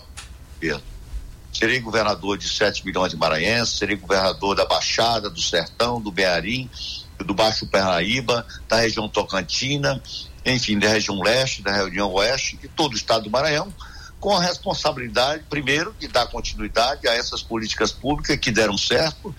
serei 1.51 1.81
governador 1.81 2.37
de 2.37 2.47
7 2.47 2.85
milhões 2.85 3.13
de 3.13 3.17
maranhenses, 3.17 3.79
serei 3.79 3.97
governador 3.97 4.55
da 4.55 4.67
Baixada, 4.67 5.31
do 5.31 5.41
Sertão, 5.41 6.03
do 6.03 6.13
Bearim, 6.13 6.69
do 7.17 7.33
Baixo 7.33 7.67
Parnaíba, 7.67 8.47
da 8.69 8.77
região 8.77 9.09
Tocantina, 9.09 10.03
enfim, 10.45 10.79
da 10.79 10.91
região 10.91 11.19
leste, 11.23 11.63
da 11.63 11.73
região 11.73 12.13
oeste, 12.13 12.59
de 12.59 12.69
todo 12.69 12.93
o 12.93 12.97
estado 12.97 13.25
do 13.25 13.31
Maranhão, 13.31 13.73
com 14.21 14.37
a 14.37 14.43
responsabilidade, 14.43 15.45
primeiro, 15.49 15.95
de 15.99 16.09
dar 16.09 16.27
continuidade 16.27 17.07
a 17.09 17.15
essas 17.15 17.43
políticas 17.43 17.93
públicas 17.93 18.37
que 18.37 18.51
deram 18.51 18.77
certo, 18.77 19.35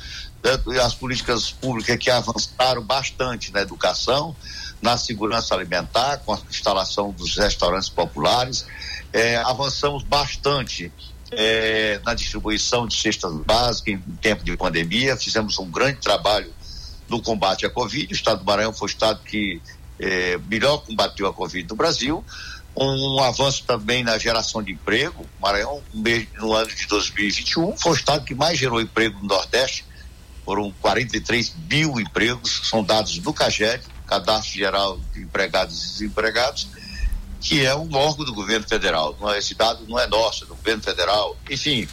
as 0.84 0.94
políticas 0.94 1.52
públicas 1.52 1.98
que 1.98 2.10
avançaram 2.10 2.82
bastante 2.82 3.52
na 3.52 3.62
educação, 3.62 4.36
na 4.82 4.98
segurança 4.98 5.56
alimentar, 5.56 6.18
com 6.18 6.34
a 6.34 6.40
instalação 6.50 7.12
dos 7.12 7.38
restaurantes 7.38 7.90
populares, 7.90 8.66
é, 9.12 9.38
avançamos 9.38 10.04
bastante 10.04 10.92
é, 11.32 12.00
na 12.06 12.14
distribuição 12.14 12.88
de 12.88 12.96
cestas 12.96 13.34
básicas 13.34 13.96
em 13.96 14.16
tempo 14.18 14.44
de 14.44 14.56
pandemia, 14.56 15.18
fizemos 15.18 15.58
um 15.60 15.70
grande 15.70 16.00
trabalho 16.00 16.54
no 17.10 17.22
combate 17.22 17.66
à 17.66 17.70
Covid. 17.70 18.12
O 18.12 18.16
estado 18.16 18.40
do 18.40 18.46
Maranhão 18.46 18.74
foi 18.74 18.88
o 18.88 18.92
estado 18.92 19.22
que 19.24 19.62
é, 20.00 20.38
melhor 20.50 20.78
combateu 20.80 21.28
a 21.28 21.34
Covid 21.34 21.68
no 21.70 21.76
Brasil. 21.76 22.24
Um, 22.76 23.16
um, 23.16 23.24
avanço 23.24 23.64
também 23.66 24.04
na 24.04 24.18
geração 24.18 24.62
de 24.62 24.72
emprego. 24.72 25.26
Maranhão, 25.42 25.82
no 25.94 26.54
ano 26.54 26.68
de 26.68 26.86
2021, 26.86 27.76
foi 27.76 27.92
o 27.94 27.96
estado 27.96 28.24
que 28.24 28.36
mais 28.36 28.60
gerou 28.60 28.80
emprego 28.80 29.20
no 29.20 29.28
Nordeste. 29.28 29.84
Foram 30.48 30.74
43 30.80 31.56
mil 31.70 32.00
empregos, 32.00 32.62
são 32.70 32.82
dados 32.82 33.20
do 33.20 33.34
CAGED, 33.34 33.84
Cadastro 34.08 34.54
Geral 34.54 34.98
de 35.14 35.22
Empregados 35.22 35.76
e 35.76 35.88
Desempregados, 35.92 36.70
que 37.42 37.66
é 37.66 37.76
um 37.76 37.94
órgão 37.94 38.24
do 38.24 38.34
governo 38.34 38.66
federal. 38.66 39.14
É, 39.24 39.40
esse 39.40 39.54
dado 39.54 39.86
não 39.90 40.00
é 40.00 40.08
nosso, 40.08 40.46
é 40.46 40.48
do 40.48 40.56
governo 40.56 40.82
federal. 40.82 41.36
Enfim, 41.50 41.86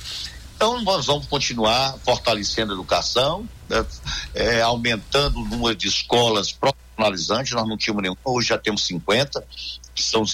então 0.55 0.81
nós 0.83 1.07
vamos 1.07 1.27
continuar 1.27 1.99
fortalecendo 2.05 2.71
a 2.71 2.75
educação, 2.77 3.45
né, 3.69 3.85
é, 4.33 4.63
aumentando 4.63 5.41
o 5.41 5.45
número 5.45 5.75
de 5.75 5.89
escolas 5.89 6.53
profissionalizantes, 6.53 7.55
nós 7.55 7.69
não 7.69 7.77
tínhamos 7.77 8.05
nenhuma, 8.05 8.21
hoje 8.25 8.51
já 8.51 8.59
temos 8.59 8.87
50, 8.87 9.45
que 9.93 10.03
são 10.05 10.23
os 10.23 10.33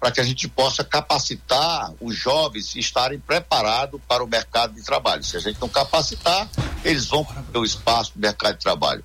para 0.00 0.10
que 0.10 0.20
a 0.20 0.24
gente 0.24 0.48
possa 0.48 0.82
capacitar 0.82 1.92
os 2.00 2.14
jovens 2.16 2.74
e 2.74 2.80
estarem 2.80 3.20
preparados 3.20 4.00
para 4.06 4.22
o 4.22 4.26
mercado 4.26 4.74
de 4.74 4.82
trabalho. 4.82 5.22
Se 5.22 5.36
a 5.36 5.40
gente 5.40 5.58
não 5.60 5.68
capacitar, 5.68 6.46
eles 6.84 7.06
vão 7.06 7.24
para 7.24 7.60
o 7.60 7.64
espaço 7.64 8.12
do 8.14 8.20
mercado 8.20 8.56
de 8.56 8.62
trabalho. 8.62 9.04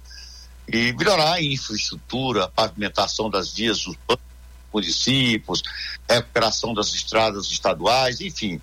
E 0.67 0.93
melhorar 0.93 1.33
a 1.33 1.41
infraestrutura, 1.41 2.43
a 2.43 2.47
pavimentação 2.47 3.29
das 3.29 3.51
vias 3.51 3.83
dos 3.83 3.97
municípios, 4.71 5.63
recuperação 6.07 6.73
das 6.73 6.93
estradas 6.93 7.47
estaduais, 7.47 8.21
enfim. 8.21 8.61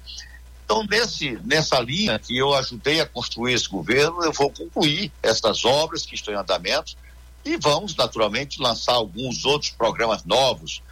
Então, 0.65 0.85
nesse, 0.85 1.39
nessa 1.45 1.81
linha 1.81 2.19
que 2.19 2.37
eu 2.37 2.55
ajudei 2.55 3.01
a 3.01 3.07
construir 3.07 3.55
esse 3.55 3.69
governo, 3.69 4.23
eu 4.23 4.33
vou 4.33 4.51
concluir 4.51 5.13
essas 5.23 5.65
obras 5.65 6.05
que 6.05 6.15
estão 6.15 6.33
em 6.33 6.37
andamento 6.37 6.97
e 7.45 7.57
vamos, 7.57 7.95
naturalmente, 7.95 8.61
lançar 8.61 8.95
alguns 8.95 9.45
outros 9.45 9.71
programas 9.71 10.25
novos 10.25 10.83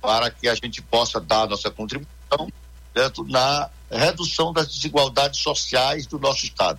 para 0.00 0.30
que 0.30 0.46
a 0.46 0.54
gente 0.54 0.82
possa 0.82 1.18
dar 1.18 1.48
nossa 1.48 1.70
contribuição 1.70 2.52
certo? 2.94 3.24
na 3.24 3.70
redução 3.90 4.52
das 4.52 4.68
desigualdades 4.68 5.40
sociais 5.40 6.06
do 6.06 6.18
nosso 6.18 6.44
Estado, 6.44 6.78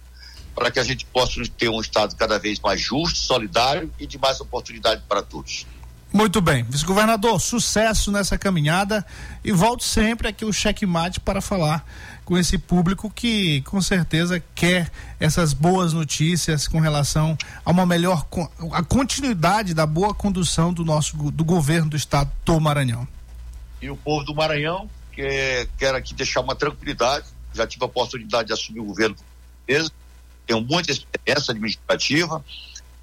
para 0.56 0.72
que 0.72 0.80
a 0.80 0.84
gente 0.84 1.06
possa 1.06 1.42
ter 1.58 1.70
um 1.70 1.82
Estado 1.82 2.16
cada 2.16 2.40
vez 2.40 2.60
mais 2.60 2.82
justo, 2.82 3.20
solidário 3.20 3.92
e 4.00 4.08
de 4.08 4.18
mais 4.18 4.40
oportunidade 4.40 5.04
para 5.08 5.22
todos. 5.22 5.68
Muito 6.14 6.40
bem. 6.40 6.64
Vice-governador, 6.64 7.42
sucesso 7.42 8.10
nessa 8.10 8.38
caminhada 8.38 9.06
e 9.44 9.52
volte 9.52 9.84
sempre 9.84 10.30
aqui 10.30 10.46
o 10.46 10.54
checkmate 10.54 11.20
para 11.20 11.42
falar 11.42 11.86
com 12.24 12.38
esse 12.38 12.58
público 12.58 13.12
que 13.12 13.62
com 13.64 13.82
certeza 13.82 14.42
quer 14.56 14.90
essas 15.20 15.52
boas 15.52 15.92
notícias 15.92 16.70
com 16.70 16.80
relação 16.80 17.38
a 17.66 17.72
uma 17.72 17.86
melhor 17.86 18.26
a 18.72 18.82
continuidade 18.82 19.74
da 19.74 19.86
boa 19.86 20.14
condução 20.14 20.74
do 20.74 20.86
nosso 20.86 21.18
do 21.32 21.44
governo 21.44 21.90
do 21.90 21.98
estado 21.98 22.32
do 22.46 22.60
Maranhão. 22.62 23.06
E 23.82 23.90
o 23.90 23.98
povo 23.98 24.24
do 24.24 24.34
Maranhão 24.34 24.90
que 25.16 25.68
quer 25.78 25.96
aqui 25.96 26.14
deixar 26.14 26.42
uma 26.42 26.56
tranquilidade, 26.56 27.26
já 27.54 27.66
tive 27.66 27.84
a 27.84 27.88
oportunidade 27.88 28.48
de 28.48 28.54
assumir 28.54 28.82
o 28.82 28.86
governo, 28.86 29.16
tenho 30.46 30.62
muita 30.62 30.92
experiência 30.92 31.52
administrativa, 31.52 32.44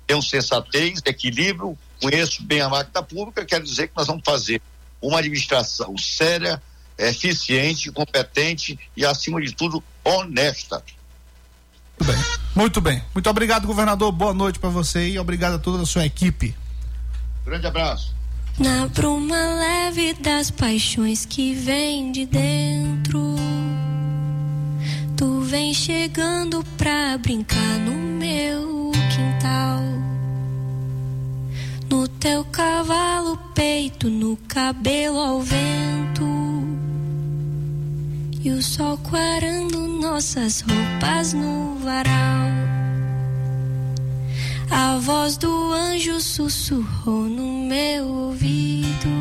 tenho 0.07 0.23
sensatez, 0.23 1.01
equilíbrio, 1.05 1.77
conheço 2.01 2.43
bem 2.43 2.61
a 2.61 2.69
máquina 2.69 3.03
pública, 3.03 3.45
quero 3.45 3.65
dizer 3.65 3.89
que 3.89 3.97
nós 3.97 4.07
vamos 4.07 4.23
fazer 4.25 4.61
uma 5.01 5.19
administração 5.19 5.97
séria, 5.99 6.63
eficiente, 6.99 7.91
competente 7.91 8.79
e, 8.97 9.05
acima 9.05 9.41
de 9.41 9.53
tudo, 9.53 9.83
honesta. 10.05 10.83
Muito 11.99 12.13
bem. 12.13 12.25
Muito 12.55 12.81
bem. 12.81 13.03
Muito 13.15 13.31
obrigado, 13.31 13.67
governador. 13.67 14.13
Boa 14.13 14.35
noite 14.35 14.59
para 14.59 14.71
você 14.71 15.09
e 15.09 15.19
obrigado 15.19 15.55
a 15.55 15.59
toda 15.59 15.83
a 15.83 15.87
sua 15.87 16.05
equipe. 16.05 16.55
Grande 17.45 17.67
abraço. 17.67 18.15
Na 18.59 18.87
bruma 18.87 19.55
leve 19.55 20.13
das 20.15 20.51
paixões 20.51 21.25
que 21.25 21.55
vem 21.55 22.13
de 22.13 22.27
dentro, 22.27 23.35
tu 25.23 25.41
vem 25.43 25.73
chegando 25.73 26.65
pra 26.77 27.17
brincar 27.17 27.79
no 27.79 27.93
meu 27.93 28.91
quintal. 29.15 29.81
No 31.89 32.09
teu 32.09 32.45
cavalo, 32.47 33.37
peito, 33.55 34.11
no 34.11 34.37
cabelo 34.49 35.21
ao 35.21 35.41
vento. 35.41 36.27
E 38.43 38.51
o 38.51 38.61
sol 38.61 38.99
quarando 38.99 39.87
nossas 39.87 40.61
roupas 40.63 41.33
no 41.33 41.77
varal. 41.77 42.51
A 44.73 44.97
voz 44.99 45.37
do 45.37 45.73
anjo 45.73 46.21
sussurrou 46.21 47.29
no 47.29 47.69
meu 47.69 48.09
ouvido. 48.09 49.12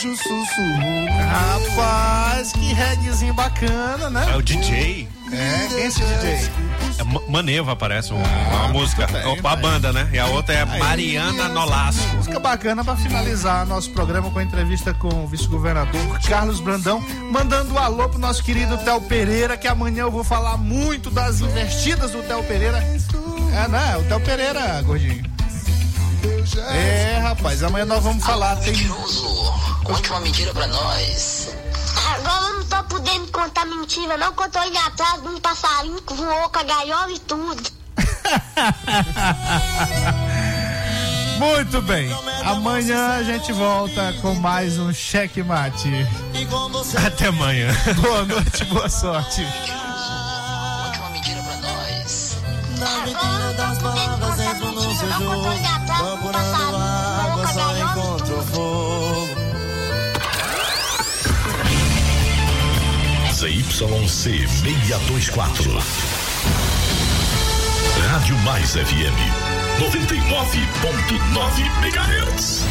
Anjo 0.00 0.16
sussurrou. 0.16 1.06
Rapaz, 1.28 2.52
que 2.52 2.72
reggaezinho 2.72 3.34
bacana, 3.34 4.08
né? 4.08 4.30
É 4.32 4.36
o 4.36 4.42
DJ. 4.42 5.08
É, 5.32 5.68
quem 5.68 5.78
é 5.78 5.86
esse 5.86 6.00
DJ? 6.00 6.50
É 6.98 7.30
Maneva, 7.30 7.76
parece 7.76 8.12
uma, 8.12 8.26
ah, 8.26 8.66
uma 8.66 8.68
música. 8.68 9.06
Bem, 9.06 9.38
a 9.42 9.56
banda, 9.56 9.92
né? 9.92 10.08
E 10.12 10.18
a 10.18 10.26
outra 10.26 10.54
é 10.54 10.64
Mariana 10.64 11.48
Nolasco. 11.48 12.16
Música 12.16 12.38
bacana 12.38 12.84
para 12.84 12.96
finalizar 12.96 13.66
nosso 13.66 13.90
programa 13.90 14.30
com 14.30 14.38
a 14.38 14.42
entrevista 14.42 14.94
com 14.94 15.24
o 15.24 15.26
vice-governador 15.26 16.18
Carlos 16.26 16.60
Brandão, 16.60 17.00
mandando 17.30 17.74
um 17.74 17.78
alô 17.78 18.08
pro 18.08 18.18
nosso 18.18 18.42
querido 18.42 18.78
Theo 18.78 19.00
Pereira, 19.02 19.56
que 19.56 19.68
amanhã 19.68 20.02
eu 20.02 20.10
vou 20.10 20.24
falar 20.24 20.56
muito 20.56 21.10
das 21.10 21.40
investidas 21.40 22.12
do 22.12 22.22
Theo 22.22 22.42
Pereira. 22.44 22.78
É, 22.78 23.68
né? 23.68 23.96
O 23.98 24.04
Theo 24.04 24.20
Pereira, 24.20 24.80
gordinho. 24.82 25.39
É, 26.58 27.18
rapaz, 27.22 27.62
amanhã 27.62 27.84
nós 27.84 28.02
vamos 28.02 28.24
falar. 28.24 28.56
Tem... 28.56 28.72
Mentiroso, 28.72 29.52
conte 29.84 30.10
uma 30.10 30.20
mentira 30.20 30.52
pra 30.52 30.66
nós. 30.66 31.50
Agora 32.14 32.46
eu 32.46 32.54
não 32.58 32.64
tô 32.64 32.82
podendo 32.84 33.26
contar 33.28 33.64
mentira, 33.66 34.16
não, 34.16 34.32
que 34.32 34.42
eu 34.42 34.50
tô 34.50 34.62
indo 34.64 34.78
atrás 34.78 35.22
de 35.22 35.28
um 35.28 35.40
passarinho 35.40 36.00
que 36.02 36.14
voou 36.14 36.48
com 36.48 36.58
a 36.58 36.62
gaiola 36.62 37.12
e 37.12 37.18
tudo. 37.20 37.62
Muito 41.38 41.80
bem. 41.82 42.10
Amanhã 42.44 43.16
a 43.16 43.22
gente 43.22 43.52
volta 43.52 44.12
com 44.20 44.34
mais 44.34 44.78
um 44.78 44.92
cheque 44.92 45.42
mate. 45.42 45.88
Até 47.06 47.28
amanhã. 47.28 47.68
Boa 48.02 48.24
noite, 48.24 48.64
boa 48.66 48.88
sorte. 48.90 49.46
Procurando 56.20 56.76
água, 56.76 57.46
só 57.48 57.76
encontro 57.78 58.42
fogo. 58.42 59.28
ZYC 63.32 64.46
624. 64.46 65.82
Rádio 68.10 68.36
Mais 68.40 68.72
FM 68.72 69.16
99.9 69.78 71.64
MHz. 71.86 72.64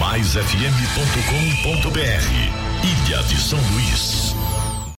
MaisFM.com.br 0.00 0.48
Ilha 2.82 3.22
de 3.22 3.40
São 3.40 3.60
Luís. 3.72 4.27